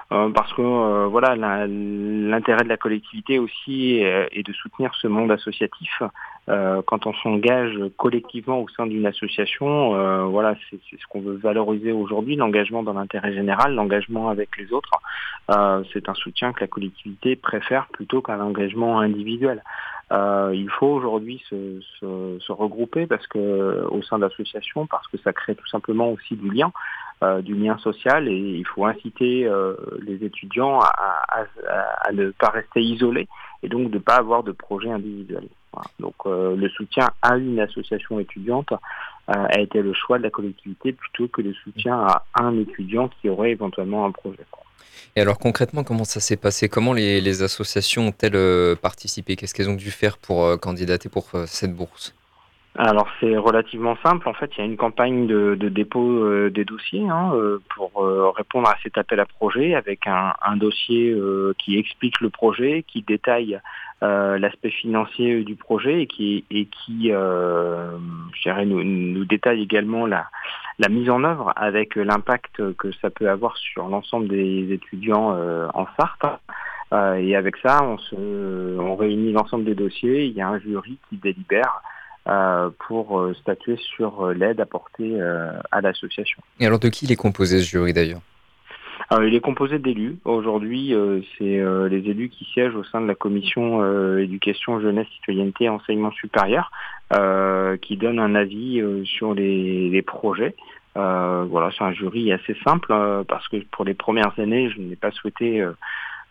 [0.09, 6.03] Parce que euh, voilà l'intérêt de la collectivité aussi est, de soutenir ce monde associatif.
[6.49, 11.93] Euh, quand on s'engage collectivement au sein d'une association, voilà c'est ce qu'on veut valoriser
[11.93, 14.93] aujourd'hui, l'engagement dans l'intérêt général, l'engagement avec les autres.
[15.93, 19.63] c'est un soutien que la collectivité préfère plutôt qu'un engagement individuel.
[20.11, 25.33] Il faut aujourd'hui se, se, se, regrouper parce que au sein d'associations, parce que ça
[25.33, 26.73] crée tout simplement aussi du lien.
[27.23, 32.83] Euh, du lien social et il faut inciter euh, les étudiants à, ne pas rester
[32.83, 33.27] isolés
[33.63, 35.49] et donc de ne pas avoir de projet individuel.
[35.99, 38.71] Donc euh, le soutien à une association étudiante
[39.29, 43.31] a été le choix de la collectivité plutôt que le soutien à un étudiant qui
[43.31, 44.45] aurait éventuellement un projet.
[45.17, 46.69] Et alors concrètement, comment ça s'est passé?
[46.69, 49.37] Comment les, associations ont-elles participé?
[49.37, 52.15] Qu'est-ce qu'elles ont dû faire pour candidater pour cette bourse?
[52.79, 54.29] Alors c'est relativement simple.
[54.29, 58.05] En fait, il y a une campagne de, dépôt euh, des dossiers hein, euh, pour
[58.05, 61.15] euh, répondre à cet appel à projet avec un, dossier
[61.59, 63.61] qui explique le projet, qui détaille
[64.01, 70.27] l'aspect financier du projet et qui, et qui je nous, nous, détaille également la,
[70.79, 75.37] la mise en œuvre avec l'impact que ça peut avoir sur l'ensemble des étudiants
[75.75, 76.41] en Sarthe.
[77.21, 80.25] et avec ça, on, se, on réunit l'ensemble des dossiers.
[80.25, 81.96] Il y a un jury qui délibère euh,
[82.87, 85.21] pour euh, statuer sur euh, l'aide apportée
[85.71, 86.43] à l'association.
[86.61, 88.21] Et alors de qui il est composé ce jury d'ailleurs?
[89.13, 90.19] Il est composé d'élus.
[90.25, 90.93] Aujourd'hui,
[91.39, 96.11] c'est les élus qui siègent au sein de la commission éducation, jeunesse, citoyenneté et enseignement
[96.11, 96.73] supérieur,
[97.83, 100.57] qui donnent un avis sur les, les projets.
[100.97, 102.89] voilà, c'est un jury assez simple
[103.29, 105.65] parce que pour les premières années, je n'ai pas souhaité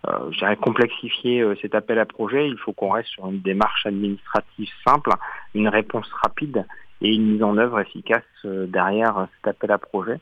[0.08, 3.86] euh, dirais complexifier euh, cet appel à projet, il faut qu'on reste sur une démarche
[3.86, 5.10] administrative simple,
[5.54, 6.66] une réponse rapide
[7.02, 10.20] et une mise en œuvre efficace euh, derrière cet appel à projet.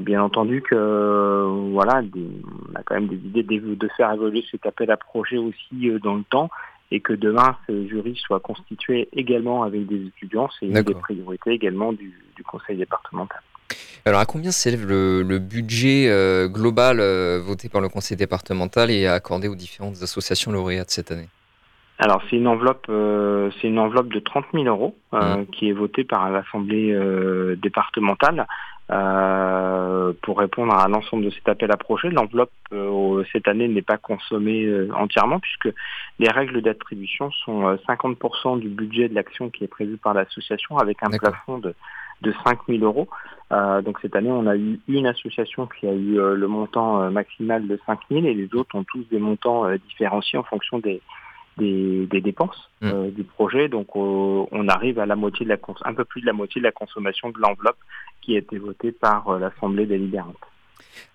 [0.00, 4.90] bien entendu que voilà, on a quand même des idées de, faire évoluer cet appel
[4.90, 6.50] à projet aussi dans le temps
[6.90, 11.52] et que demain ce jury soit constitué également avec des étudiants, c'est une des priorités
[11.52, 13.40] également du conseil départemental.
[14.06, 19.08] Alors, à combien s'élève le, budget euh, global euh, voté par le conseil départemental et
[19.08, 21.28] accordé aux différentes associations lauréates cette année?
[21.98, 25.46] Alors c'est une enveloppe, euh, c'est une enveloppe de 30 000 euros mmh.
[25.50, 26.94] qui est votée par l'Assemblée
[27.56, 28.46] départementale
[30.22, 32.10] pour répondre à l'ensemble de cet appel à projet.
[32.10, 32.52] L'enveloppe
[33.32, 35.74] cette année n'est pas consommée entièrement puisque
[36.18, 40.98] les règles d'attribution sont 50% du budget de l'action qui est prévu par l'association avec
[41.02, 41.74] un plafond de,
[42.22, 43.08] de 5 000 euros.
[43.50, 47.78] donc cette année, on a eu une association qui a eu le montant maximal de
[47.86, 51.00] 5 000 et les autres ont tous des montants différenciés en fonction des,
[51.58, 52.86] des, dépenses mmh.
[52.86, 53.68] euh, du projet.
[53.68, 56.66] Donc on arrive à la moitié de la un peu plus de la moitié de
[56.66, 57.78] la consommation de l'enveloppe
[58.22, 60.36] qui a été votée par euh, l'Assemblée délibérante.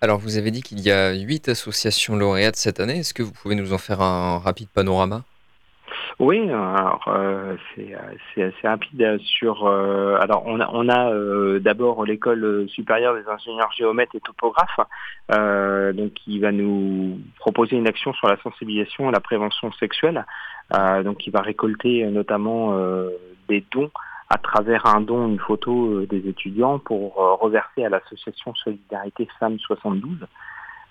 [0.00, 2.98] Alors vous avez dit qu'il y a huit associations lauréates cette année.
[2.98, 5.24] Est-ce que vous pouvez nous en faire un rapide panorama?
[6.18, 7.94] Oui, alors euh, c'est
[8.42, 9.66] assez rapide sur.
[9.66, 14.80] alors on a, on a d'abord l'école supérieure des ingénieurs géomètres et topographes,
[15.28, 20.24] donc qui va nous proposer une action sur la sensibilisation et la prévention sexuelle,
[21.04, 22.76] donc qui va récolter notamment
[23.48, 23.90] des dons
[24.30, 30.26] à travers un don, une photo des étudiants pour reverser à l'association Solidarité Femmes 72.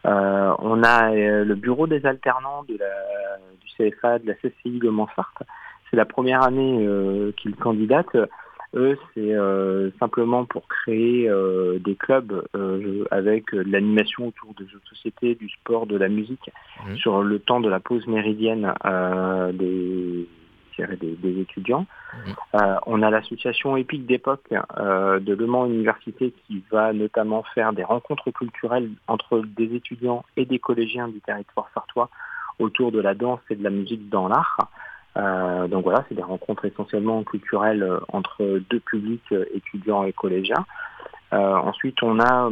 [0.06, 4.80] Euh, on a euh, le bureau des alternants de la, du CFA, de la CCI
[4.80, 5.34] de Mansart.
[5.90, 8.18] C'est la première année euh, qu'ils candidatent.
[8.74, 9.36] Eux, c'est
[10.00, 11.30] simplement pour créer
[11.82, 12.48] des clubs
[13.12, 16.50] avec de l'animation autour de jeux de société, du sport, de la musique,
[16.88, 16.96] mmh.
[16.96, 18.74] sur le temps de la pause méridienne
[19.56, 20.26] des
[20.88, 21.86] des, étudiants.
[22.14, 22.32] Mmh.
[22.56, 27.74] Euh, on a l'association Épique d'époque euh, de Le Mans Université qui va notamment faire
[27.74, 32.10] des rencontres culturelles entre des étudiants et des collégiens du territoire sartois
[32.60, 34.58] autour de la danse et de la musique dans l'art.
[35.18, 40.66] Euh, donc voilà, c'est des rencontres essentiellement culturelles entre deux publics, étudiants et collégiens.
[41.32, 42.50] ensuite, on a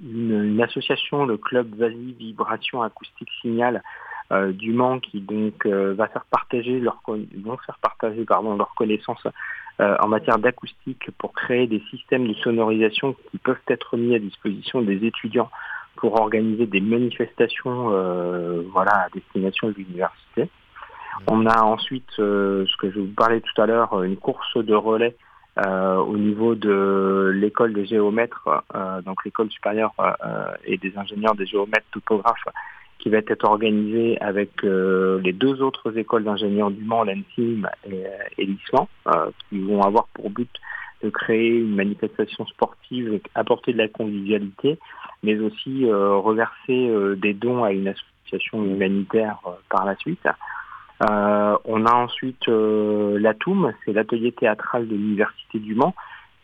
[0.00, 3.82] une, association, le club Vasi Vibration Acoustique Signal,
[4.30, 8.74] euh, du Mans qui donc euh, va faire partager leur vont faire partager pardon leurs
[8.74, 9.26] connaissances
[9.80, 14.18] euh, en matière d'acoustique pour créer des systèmes de sonorisation qui peuvent être mis à
[14.18, 15.48] disposition des étudiants
[15.96, 17.88] pour organiser des manifestations
[18.70, 20.50] voilà à destination de l'université.
[21.26, 25.16] On a ensuite ce que je vous parlais tout à l'heure, une course de relais
[25.56, 28.48] au niveau de l'école des géomètres,
[29.04, 29.92] donc l'école supérieure
[30.64, 32.46] et des ingénieurs des géomètres topographes
[32.98, 38.04] qui va être organisé avec euh, les deux autres écoles d'ingénieurs du Mans, l'ENSIM et,
[38.38, 40.50] et l'ISLAN, euh, qui vont avoir pour but
[41.02, 44.78] de créer une manifestation sportive, apporter de la convivialité,
[45.22, 49.38] mais aussi euh, reverser des dons à une association humanitaire
[49.70, 50.26] par la suite.
[51.00, 55.94] on a ensuite l'ATOUM, c'est l'atelier théâtral de l'Université du Mans,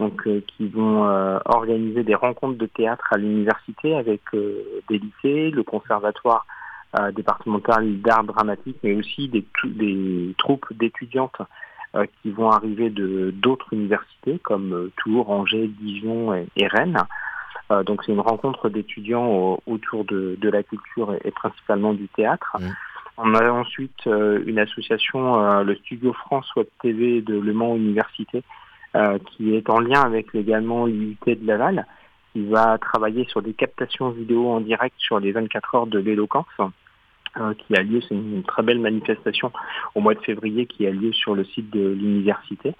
[0.05, 4.99] donc euh, qui vont euh, organiser des rencontres de théâtre à l'université avec euh, des
[4.99, 6.47] lycées, le conservatoire
[7.13, 11.39] départemental d'art dramatique, mais aussi des, des troupes d'étudiantes
[12.23, 17.03] qui vont arriver de d'autres universités comme Tours, Angers, Dijon et, Rennes.
[17.85, 22.57] donc c'est une rencontre d'étudiants autour de, de, la culture et, principalement du théâtre.
[22.61, 22.69] Mmh.
[23.19, 28.45] On a ensuite une association, le Studio France Web TV de Le Mans Université,
[29.27, 31.87] qui est en lien avec également l'UT de Laval,
[32.33, 36.47] qui va travailler sur des captations vidéo en direct sur les 24 heures de l'éloquence.
[37.37, 39.51] Euh, qui a lieu, c'est une très belle manifestation
[39.97, 42.75] au mois de février qui a lieu sur le site de l'université.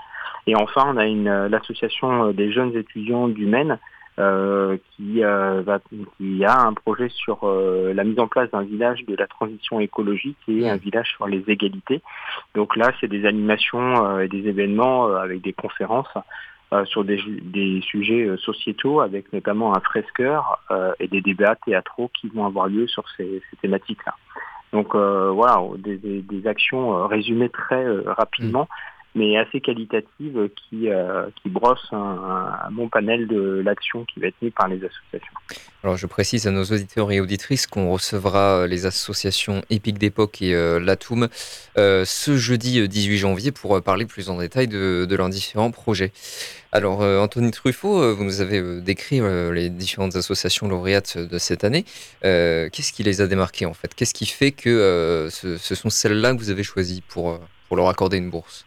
[0.47, 3.81] Et enfin, on a une l'association des jeunes étudiants du Maine
[4.21, 5.81] euh, qui, euh, va,
[6.17, 9.81] qui a un projet sur euh, la mise en place d'un village de la transition
[9.81, 12.01] écologique et un village sur les égalités.
[12.55, 16.15] Donc là, c'est des animations et des événements avec des conférences
[16.85, 20.61] sur des, des, sujets sociétaux, avec notamment un fresqueur
[21.01, 24.15] et des débats théâtraux qui vont avoir lieu sur ces, ces thématiques-là.
[24.73, 28.69] Donc voilà, des, des, des actions résumées très rapidement,
[29.15, 34.53] mais assez qualitative qui, euh, brosse un, bon panel de l'action qui va être mise
[34.53, 35.35] par les associations.
[35.85, 40.41] Alors je précise à nos auditeurs et auditrices qu'on recevra euh, les associations Épique d'époque
[40.41, 41.29] et euh, Latoum
[41.77, 46.13] euh, ce jeudi 18 janvier pour parler plus en détail de, leurs différents projets.
[46.73, 49.21] Alors Anthony Truffaut, vous nous avez décrit
[49.53, 51.85] les différentes associations lauréates de cette année.
[52.23, 53.95] Qu'est-ce qui les a démarquées en fait?
[53.95, 57.39] Qu'est-ce qui fait que ce, sont celles-là que vous avez choisies pour
[57.71, 58.67] leur accorder une bourse?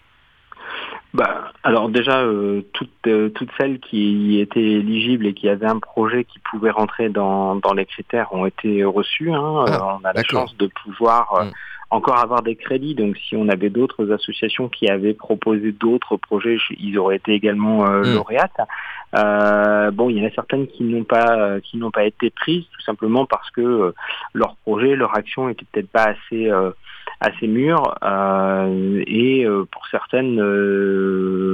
[1.13, 5.79] Bah, alors déjà, euh, toutes, euh, toutes celles qui étaient éligibles et qui avaient un
[5.79, 9.31] projet qui pouvait rentrer dans, dans les critères ont été reçues.
[9.31, 9.65] Hein.
[9.67, 11.51] Ah, euh, on a la chance de pouvoir mm.
[11.91, 12.93] encore avoir des crédits.
[12.93, 17.85] Donc si on avait d'autres associations qui avaient proposé d'autres projets, ils auraient été également
[17.85, 18.13] mm.
[18.13, 19.93] lauréates.
[19.93, 22.81] bon, il y en a certaines qui n'ont pas qui n'ont pas été prises tout
[22.81, 23.93] simplement parce que
[24.33, 26.51] leur projet, leur action était peut-être pas assez
[27.19, 27.95] assez mûres
[29.07, 30.39] et pour certaines,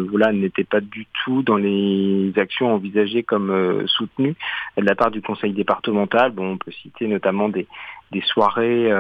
[0.10, 4.36] voilà, n'étaient pas du tout dans les actions envisagées comme soutenues
[4.78, 6.32] de la part du conseil départemental.
[6.32, 7.68] Bon, on peut citer notamment des,
[8.12, 8.92] des soirées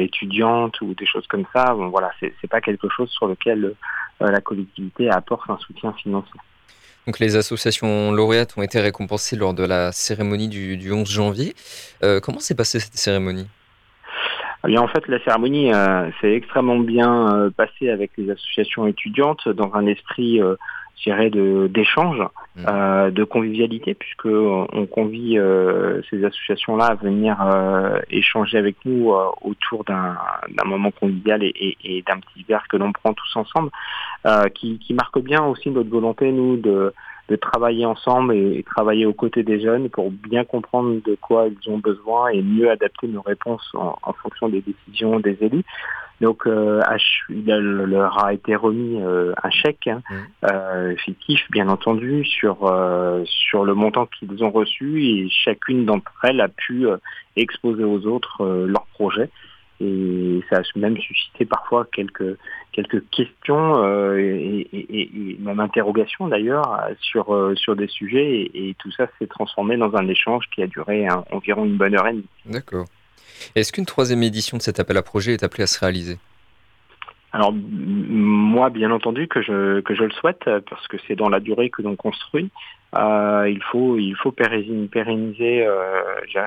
[0.00, 1.74] étudiantes ou des choses comme ça.
[1.74, 3.74] Bon, voilà, c'est pas quelque chose sur lequel
[4.20, 6.40] la collectivité apporte un soutien financier.
[7.06, 11.54] Donc les associations lauréates ont été récompensées lors de la cérémonie du, 11 janvier.
[12.02, 13.46] Euh, comment s'est passée cette cérémonie?
[14.68, 19.48] Eh en fait, la cérémonie euh, s'est extrêmement bien euh, passée avec les associations étudiantes
[19.48, 20.40] dans un esprit
[21.06, 22.18] de d'échange,
[22.56, 22.64] mmh.
[22.68, 29.12] euh, de convivialité, puisque on convie euh, ces associations-là à venir euh, échanger avec nous
[29.42, 30.16] autour d'un
[30.64, 33.70] moment convivial et, d'un petit verre que l'on prend tous ensemble,
[34.54, 36.92] qui, marque bien aussi notre volonté, nous, de,
[37.34, 41.78] travailler ensemble et, travailler aux côtés des jeunes pour bien comprendre de quoi ils ont
[41.78, 45.64] besoin et mieux adapter nos réponses en fonction des décisions des élus.
[46.20, 46.80] Donc, euh,
[47.28, 50.14] il leur a été remis euh, un chèque hein, mmh.
[50.50, 52.56] euh, fictif, bien entendu, sur
[53.24, 56.86] sur le montant qu'ils ont reçu et chacune d'entre elles a pu
[57.36, 59.30] exposer aux autres leur projet.
[59.80, 62.36] Et ça a même suscité parfois quelques
[62.72, 63.84] quelques questions
[64.16, 69.94] et, et, même interrogations d'ailleurs sur sur des sujets et, tout ça s'est transformé dans
[69.96, 72.28] un échange qui a duré environ une bonne heure et demie.
[72.46, 72.86] D'accord.
[73.54, 76.18] Est-ce qu'une troisième édition de cet appel à projet est appelée à se réaliser?
[77.36, 81.38] Alors moi, bien entendu, que je, que je le souhaite, parce que c'est dans la
[81.38, 82.50] durée que l'on construit.
[82.96, 86.02] Euh, il faut, il faut pérenniser euh,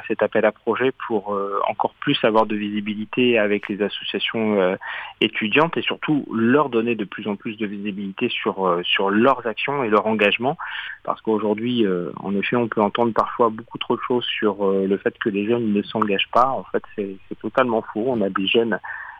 [0.07, 4.75] cet appel à projet pour euh, encore plus avoir de visibilité avec les associations
[5.21, 9.83] étudiantes et surtout leur donner de plus en plus de visibilité sur, sur leurs actions
[9.83, 10.57] et leur engagement.
[11.03, 11.85] Parce qu'aujourd'hui,
[12.15, 15.45] en effet, on peut entendre parfois beaucoup trop de choses sur le fait que les
[15.45, 16.47] jeunes ne s'engagent pas.
[16.47, 18.05] En fait, c'est totalement faux.
[18.07, 18.79] On a des jeunes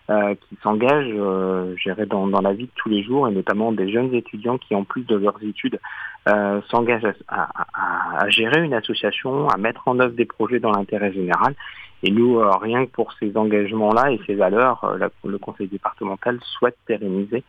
[0.09, 1.75] euh, qui s'engagent euh,
[2.07, 4.83] dans, dans, la vie de tous les jours et notamment des jeunes étudiants qui en
[4.83, 5.79] plus de leurs études
[6.27, 11.53] euh, s'engagent à, gérer une association, à mettre en œuvre des projets dans l'intérêt général.
[12.01, 16.77] Et nous, euh, rien que pour ces engagements-là et ces valeurs, le conseil départemental souhaite
[16.87, 17.43] pérenniser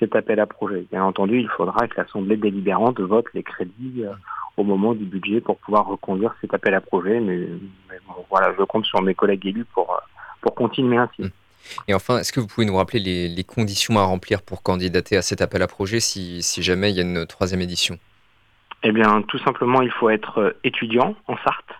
[0.00, 0.86] cet appel à projet.
[0.90, 4.04] Bien entendu, il faudra que l'Assemblée délibérante vote les crédits
[4.56, 7.20] au moment du budget pour pouvoir reconduire cet appel à projet.
[7.20, 7.46] Mais,
[8.30, 10.00] voilà, je compte sur mes collègues élus pour,
[10.40, 11.30] pour continuer ainsi.
[11.88, 15.22] Et enfin, est-ce que vous pouvez nous rappeler les, conditions à remplir pour candidater à
[15.22, 17.98] cet appel à projet si, jamais il y a une troisième édition?
[18.82, 21.72] Eh bien, tout simplement, il faut être euh, étudiant en Sarthe.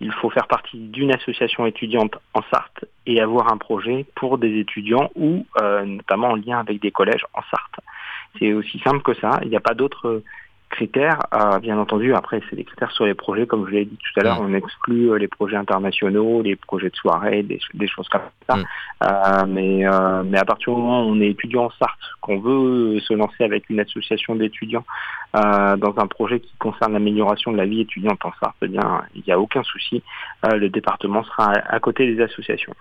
[0.00, 4.58] Il faut faire partie d'une association étudiante en Sarthe et avoir un projet pour des
[4.58, 7.76] étudiants ou euh, notamment en lien avec des collèges en Sarthe.
[8.38, 9.38] C'est aussi simple que ça.
[9.42, 10.22] Il n'y a pas d'autres
[10.72, 13.96] critères, euh, bien entendu, après c'est des critères sur les projets, comme je l'ai dit
[13.96, 18.08] tout à l'heure, on exclut euh, les projets internationaux, les projets de soirée, des, choses
[18.08, 18.56] comme ça.
[18.56, 19.84] Euh, mais,
[20.24, 23.44] mais à partir du moment où on est étudiant en Sarthe, qu'on veut se lancer
[23.44, 24.84] avec une association d'étudiants
[25.34, 29.22] dans un projet qui concerne l'amélioration de la vie étudiante en Sarthe, eh bien il
[29.26, 30.02] n'y a aucun souci,
[30.44, 32.74] le département sera à, côté des associations.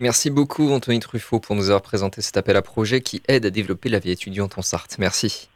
[0.00, 3.50] Merci beaucoup Anthony Truffaut pour nous avoir présenté cet appel à projet qui aide à
[3.50, 4.96] développer la vie étudiante en Sarthe.
[4.98, 5.50] Merci.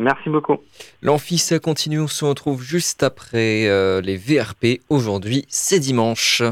[0.00, 0.56] Merci beaucoup.
[1.02, 2.00] L'amphi, ça continue.
[2.00, 4.80] On se retrouve juste après euh, les VRP.
[4.88, 6.42] Aujourd'hui, c'est dimanche.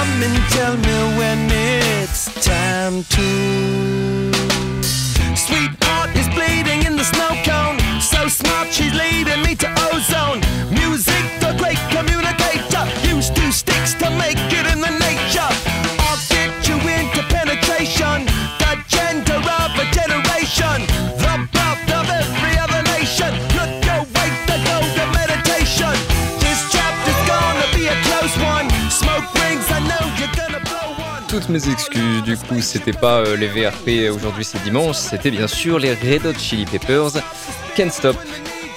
[0.00, 3.28] come and tell me when it's time to.
[5.36, 7.78] Sweetheart is bleeding in the snow cone.
[8.00, 10.40] So smart, she's leading me to ozone.
[10.70, 12.84] Music, the great communicator.
[13.14, 14.69] Used two sticks to make it
[31.40, 35.46] Toutes mes excuses, du coup, c'était pas euh, les VRP aujourd'hui c'est dimanche, c'était bien
[35.46, 37.12] sûr les Red Hot Chili Peppers,
[37.74, 38.16] Can't Stop.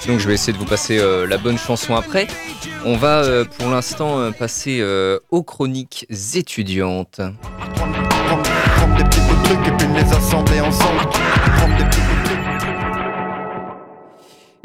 [0.06, 2.26] Donc je vais essayer de vous passer euh, la bonne chanson après.
[2.86, 7.20] On va euh, pour l'instant euh, passer euh, aux chroniques étudiantes.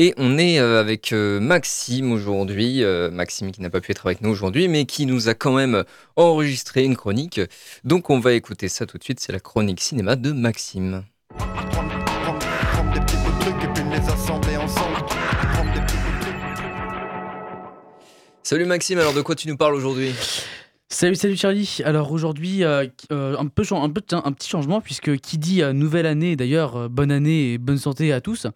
[0.02, 4.06] Et on est euh, avec euh, Maxime aujourd'hui, euh, Maxime qui n'a pas pu être
[4.06, 5.84] avec nous aujourd'hui, mais qui nous a quand même
[6.16, 7.42] enregistré une chronique.
[7.84, 11.04] Donc on va écouter ça tout de suite, c'est la chronique cinéma de Maxime.
[18.42, 20.16] Salut Maxime, alors de quoi tu nous parles aujourd'hui?
[20.92, 21.78] Salut, salut Charlie.
[21.86, 25.72] Alors aujourd'hui, euh, euh, un, peu, un, peu, un petit changement, puisque qui dit euh,
[25.72, 28.48] nouvelle année, d'ailleurs, bonne année et bonne santé à tous,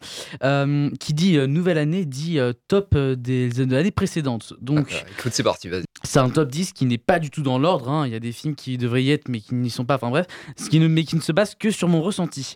[0.43, 4.53] euh, qui dit nouvelle année dit top des de l'année précédente.
[4.61, 5.83] Donc Ah, Écoute, c'est parti, vas-y.
[6.03, 7.87] c'est un top 10 qui n'est pas du tout dans l'ordre.
[7.87, 8.07] hein.
[8.07, 9.95] Il y a des films qui devraient y être, mais qui n'y sont pas.
[9.95, 10.25] Enfin bref,
[10.57, 12.55] ce qui ne, mais qui ne se base que sur mon ressenti.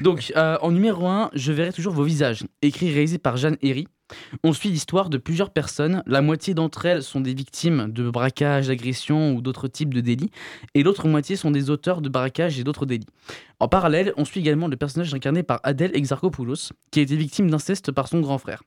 [0.00, 3.58] Donc euh, en numéro 1, je verrai toujours vos visages, écrit et réalisé par Jeanne
[3.60, 3.86] Herry.
[4.42, 6.02] On suit l'histoire de plusieurs personnes.
[6.06, 10.30] La moitié d'entre elles sont des victimes de braquage, d'agression ou d'autres types de délits,
[10.74, 13.06] et l'autre moitié sont des auteurs de braquage et d'autres délits.
[13.58, 17.50] En parallèle, on suit également le personnage incarné par Adèle Exarchopoulos, qui a été victime
[17.50, 18.62] d'inceste par son grand frère.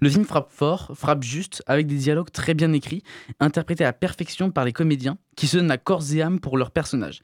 [0.00, 3.02] Le film frappe fort, frappe juste, avec des dialogues très bien écrits,
[3.40, 6.70] interprétés à perfection par les comédiens, qui se donnent à corps et âme pour leurs
[6.70, 7.22] personnages.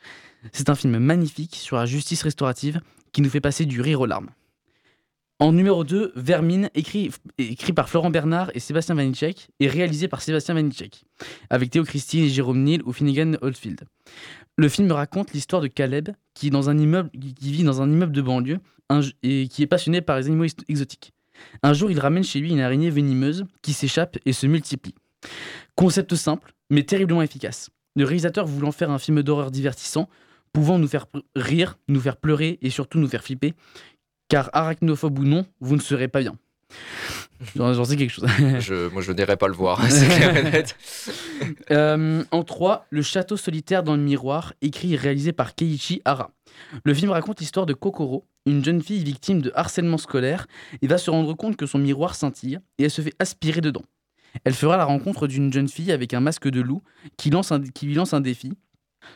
[0.53, 2.81] C'est un film magnifique sur la justice restaurative
[3.13, 4.31] qui nous fait passer du rire aux larmes.
[5.39, 7.11] En numéro 2, Vermine, écrit,
[7.75, 11.05] par Florent Bernard et Sébastien Vanitschek, et réalisé par Sébastien Vanitschek,
[11.51, 13.81] avec Théo Christie et Jérôme Neal ou Finnegan Oldfield.
[14.57, 18.59] Le film raconte l'histoire de Caleb, qui, vit dans un immeuble de banlieue
[19.23, 21.13] et qui est passionné par les animaux ex- exotiques.
[21.63, 24.95] Un jour, il ramène chez lui une araignée venimeuse qui s'échappe et se multiplie.
[25.75, 27.71] Concept simple, mais terriblement efficace.
[27.97, 30.09] Le réalisateur voulant faire un film d'horreur divertissant,
[30.53, 33.55] pouvant nous faire rire, nous faire pleurer et surtout nous faire flipper,
[34.33, 36.35] car arachnophobe ou non, vous ne serez pas bien.
[37.55, 38.27] J'en sais quelque chose.
[38.61, 40.75] Je, moi, je n'irai pas le voir, c'est clair et net.
[41.71, 46.31] Euh, en 3, Le château solitaire dans le miroir, écrit et réalisé par Keiichi Hara.
[46.85, 50.47] Le film raconte l'histoire de Kokoro, une jeune fille victime de harcèlement scolaire,
[50.81, 53.83] et va se rendre compte que son miroir scintille et elle se fait aspirer dedans.
[54.45, 56.83] Elle fera la rencontre d'une jeune fille avec un masque de loup
[57.19, 58.53] qui, lance un- qui lui lance un défi.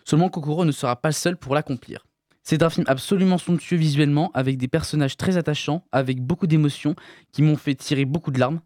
[0.05, 2.06] Seulement Kokoro ne sera pas le seul pour l'accomplir.
[2.49, 6.95] C'est un film absolument somptueux visuellement, avec des personnages très attachants, avec beaucoup d'émotions,
[7.33, 8.61] qui m'ont fait tirer beaucoup de larmes.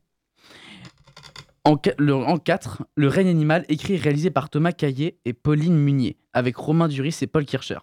[1.64, 5.32] En, qua- le- en 4, Le règne animal, écrit et réalisé par Thomas Caillet et
[5.32, 7.78] Pauline Munier, avec Romain Duris et Paul Kircher.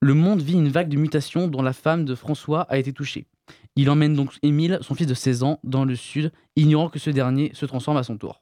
[0.00, 3.26] Le monde vit une vague de mutations dont la femme de François a été touchée.
[3.76, 7.10] Il emmène donc Émile, son fils de 16 ans, dans le sud, ignorant que ce
[7.10, 8.40] dernier se transforme à son tour.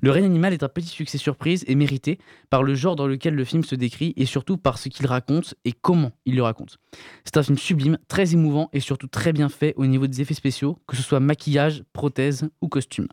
[0.00, 3.34] Le règne animal est un petit succès surprise et mérité par le genre dans lequel
[3.34, 6.78] le film se décrit et surtout par ce qu'il raconte et comment il le raconte.
[7.24, 10.34] C'est un film sublime, très émouvant et surtout très bien fait au niveau des effets
[10.34, 13.08] spéciaux, que ce soit maquillage, prothèse ou costume.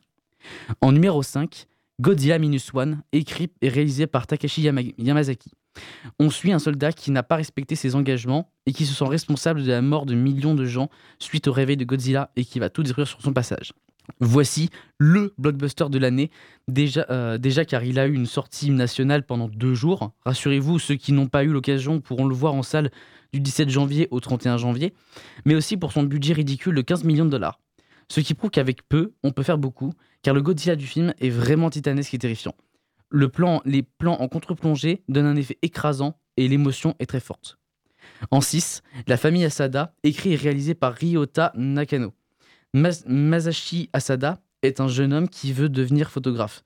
[0.82, 1.66] En numéro 5,
[2.00, 5.52] Godzilla Minus One, écrit et réalisé par Takashi Yama- Yamazaki.
[6.20, 9.64] On suit un soldat qui n'a pas respecté ses engagements et qui se sent responsable
[9.64, 10.90] de la mort de millions de gens
[11.20, 13.74] suite au réveil de Godzilla et qui va tout détruire sur son passage.
[14.20, 16.32] Voici le blockbuster de l'année,
[16.68, 20.12] déjà, euh, déjà car il a eu une sortie nationale pendant deux jours.
[20.26, 22.92] Rassurez-vous, ceux qui n'ont pas eu l'occasion pourront le voir en salle
[23.34, 24.94] du 17 janvier au 31 janvier,
[25.46, 27.60] mais aussi pour son budget ridicule de 15 millions de dollars.
[28.10, 31.30] Ce qui prouve qu'avec peu, on peut faire beaucoup, car le Godzilla du film est
[31.30, 32.56] vraiment titanesque et terrifiant.
[33.10, 37.58] Le plan, les plans en contre-plongée donnent un effet écrasant et l'émotion est très forte.
[38.32, 42.14] En 6, La famille Asada, écrit et réalisé par Ryota Nakano.
[42.78, 46.64] Mas- Masashi Asada est un jeune homme qui veut devenir photographe.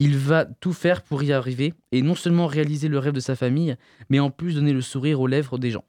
[0.00, 3.36] Il va tout faire pour y arriver et non seulement réaliser le rêve de sa
[3.36, 3.76] famille,
[4.08, 5.84] mais en plus donner le sourire aux lèvres des gens.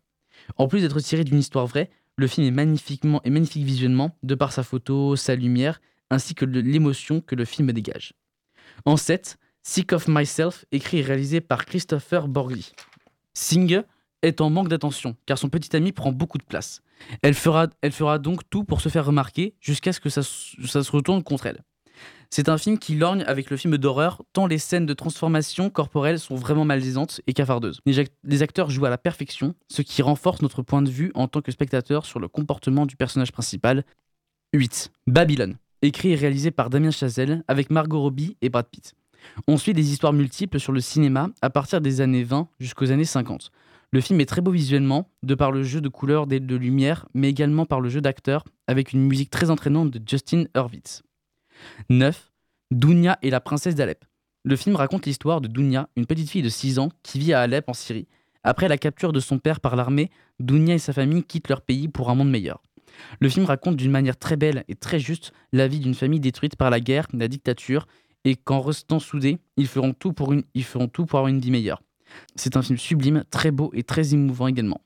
[0.57, 4.35] En plus d'être tiré d'une histoire vraie, le film est magnifiquement et magnifique visuellement, de
[4.35, 8.13] par sa photo, sa lumière, ainsi que l'émotion que le film dégage.
[8.85, 12.71] En 7, Sick of Myself, écrit et réalisé par Christopher Borgli.
[13.33, 13.81] Sing
[14.25, 16.81] est en manque d'attention, car son petit ami prend beaucoup de place.
[17.21, 20.83] Elle fera, elle fera donc tout pour se faire remarquer, jusqu'à ce que ça, ça
[20.83, 21.63] se retourne contre elle.
[22.29, 26.19] C'est un film qui lorgne avec le film d'horreur, tant les scènes de transformation corporelle
[26.19, 27.79] sont vraiment malaisantes et cafardeuses.
[27.85, 31.41] Les acteurs jouent à la perfection, ce qui renforce notre point de vue en tant
[31.41, 33.85] que spectateur sur le comportement du personnage principal.
[34.53, 34.91] 8.
[35.07, 38.95] Babylone, écrit et réalisé par Damien Chazelle avec Margot Robbie et Brad Pitt.
[39.47, 43.05] On suit des histoires multiples sur le cinéma à partir des années 20 jusqu'aux années
[43.05, 43.51] 50.
[43.95, 47.07] Le film est très beau visuellement, de par le jeu de couleurs et de lumière,
[47.13, 51.01] mais également par le jeu d'acteurs, avec une musique très entraînante de Justin Hurwitz.
[51.89, 52.33] 9.
[52.71, 54.03] Dounia et la princesse d'Alep.
[54.43, 57.39] Le film raconte l'histoire de Dounia, une petite fille de 6 ans qui vit à
[57.39, 58.09] Alep en Syrie.
[58.43, 61.87] Après la capture de son père par l'armée, Dounia et sa famille quittent leur pays
[61.87, 62.61] pour un monde meilleur.
[63.21, 66.57] Le film raconte d'une manière très belle et très juste la vie d'une famille détruite
[66.57, 67.87] par la guerre, la dictature,
[68.25, 71.39] et qu'en restant soudés, ils feront tout pour, une, ils feront tout pour avoir une
[71.39, 71.81] vie meilleure.
[72.35, 74.81] C'est un film sublime, très beau et très émouvant également.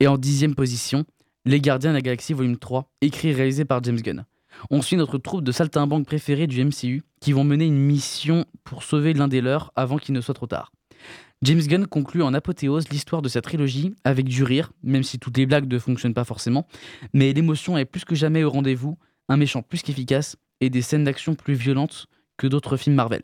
[0.00, 1.04] Et en dixième position,
[1.44, 4.24] Les Gardiens de la Galaxie Volume 3, écrit et réalisé par James Gunn.
[4.70, 8.82] On suit notre troupe de saltimbanques préférés du MCU qui vont mener une mission pour
[8.82, 10.72] sauver l'un des leurs avant qu'il ne soit trop tard.
[11.42, 15.36] James Gunn conclut en apothéose l'histoire de sa trilogie avec du rire, même si toutes
[15.36, 16.66] les blagues ne fonctionnent pas forcément,
[17.12, 18.98] mais l'émotion est plus que jamais au rendez-vous,
[19.28, 22.06] un méchant plus qu'efficace et des scènes d'action plus violentes
[22.36, 23.22] que d'autres films Marvel.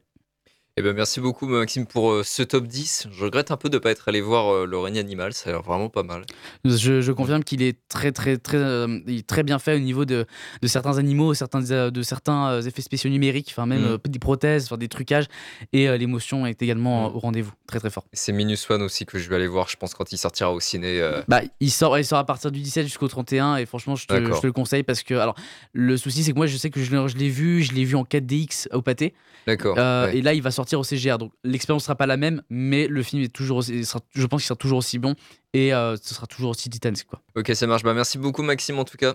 [0.77, 3.07] Eh ben, merci beaucoup Maxime pour euh, ce top 10.
[3.13, 5.51] Je regrette un peu de ne pas être allé voir euh, Le règne animal, ça
[5.51, 6.25] a l'air vraiment pas mal.
[6.65, 9.79] Je, je confirme qu'il est très très très euh, il est très bien fait au
[9.79, 10.27] niveau de,
[10.63, 13.85] de certains animaux, certains, de certains effets spéciaux numériques, enfin même Mm.
[13.85, 15.27] euh, des prothèses, enfin, des trucages,
[15.73, 17.15] et l'émotion est également Mm.
[17.15, 18.05] au rendez-vous, très très fort.
[18.13, 20.59] C'est Minus One aussi que je vais aller voir, je pense, quand il sortira au
[20.59, 21.09] ciné.
[21.29, 24.15] Bah, il sort, il sort à partir du 17 jusqu'au 31 et franchement, je te,
[24.35, 25.37] je te le conseille parce que alors
[25.73, 27.85] le souci c'est que moi je sais que je, l'ai- je l'ai vu, je l'ai
[27.85, 29.15] vu en 4DX au pâté
[29.47, 29.77] D'accord.
[29.77, 30.17] Ouais.
[30.17, 33.03] et là il va sortir au CGR donc l'expérience sera pas la même, mais le
[33.03, 35.15] film est toujours, aussi- sera- je pense qu'il sera toujours aussi bon
[35.53, 37.21] et euh, ce sera toujours aussi titanesque quoi.
[37.37, 37.83] Ok, ça marche.
[37.83, 39.15] Bah, merci beaucoup Maxime en tout cas.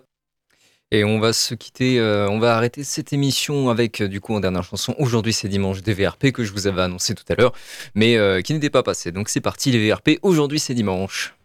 [0.92, 4.34] Et on va se quitter, euh, on va arrêter cette émission avec euh, du coup
[4.34, 4.96] en dernière chanson.
[4.98, 7.54] Aujourd'hui c'est dimanche des VRP que je vous avais annoncé tout à l'heure,
[7.96, 9.12] mais qui n'était pas passé.
[9.12, 10.20] Donc c'est parti les VRP.
[10.24, 11.36] Aujourd'hui c'est dimanche.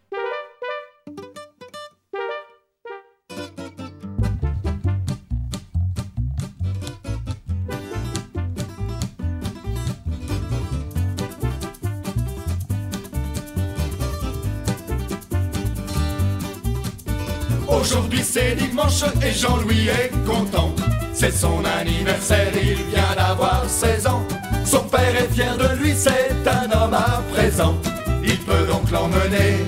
[19.03, 20.73] Et Jean-Louis est content.
[21.13, 24.25] C'est son anniversaire, il vient d'avoir 16 ans.
[24.63, 27.75] Son père est fier de lui, c'est un homme à présent.
[28.23, 29.65] Il peut donc l'emmener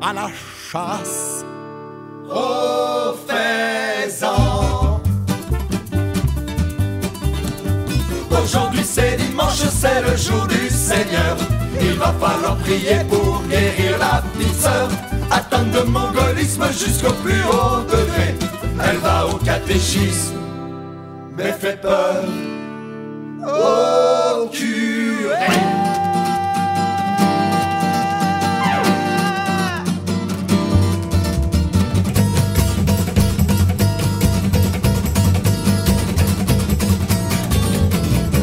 [0.00, 0.28] à la
[0.70, 1.44] chasse
[2.30, 5.00] aux faisans.
[8.42, 10.68] Aujourd'hui c'est dimanche, c'est le jour du
[11.80, 14.88] Il va falloir prier pour guérir la petite sœur,
[15.30, 18.34] atteinte de mongolisme jusqu'au plus haut degré.
[18.82, 20.34] Elle va au catéchisme,
[21.36, 22.22] mais fait peur
[23.42, 25.46] au curé.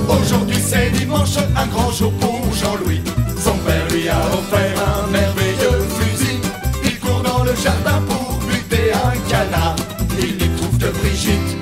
[0.09, 2.30] Aujourd'hui c'est dimanche, un grand jour pour
[2.61, 3.01] Jean-Louis.
[3.37, 6.39] Son père lui a offert un merveilleux fusil.
[6.83, 9.75] Il court dans le jardin pour buter un canard.
[10.19, 11.57] Il y trouve de Brigitte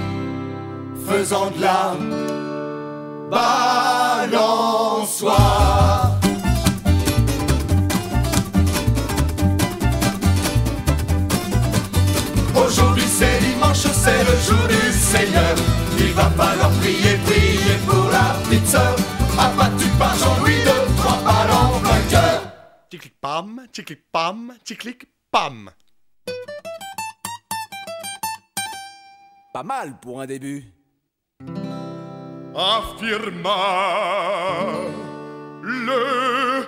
[1.08, 1.96] faisant de la
[3.32, 5.00] balançoire.
[12.56, 15.56] Aujourd'hui c'est dimanche, c'est le jour du Seigneur.
[15.98, 18.96] Il va falloir prier, prier pour la petite sœur.
[23.22, 25.72] Pam, tic pam, tic pam.
[29.54, 30.64] Pas mal pour un début.
[32.56, 33.56] Affirma
[35.62, 36.66] le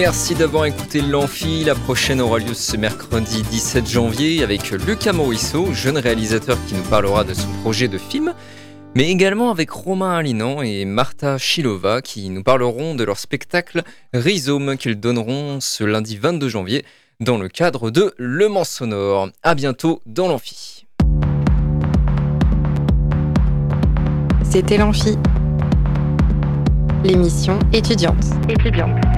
[0.00, 1.64] Merci d'avoir écouté l'Amphi.
[1.64, 6.84] La prochaine aura lieu ce mercredi 17 janvier avec Lucas Morisseau, jeune réalisateur qui nous
[6.84, 8.32] parlera de son projet de film,
[8.94, 13.82] mais également avec Romain Alinan et Marta Chilova qui nous parleront de leur spectacle
[14.14, 16.84] Rhizome qu'ils donneront ce lundi 22 janvier
[17.18, 19.30] dans le cadre de Le Mans Sonore.
[19.42, 20.86] À bientôt dans l'Amphi.
[24.48, 25.18] C'était l'Amphi.
[27.02, 28.24] L'émission étudiante.
[28.48, 29.17] Étudiante.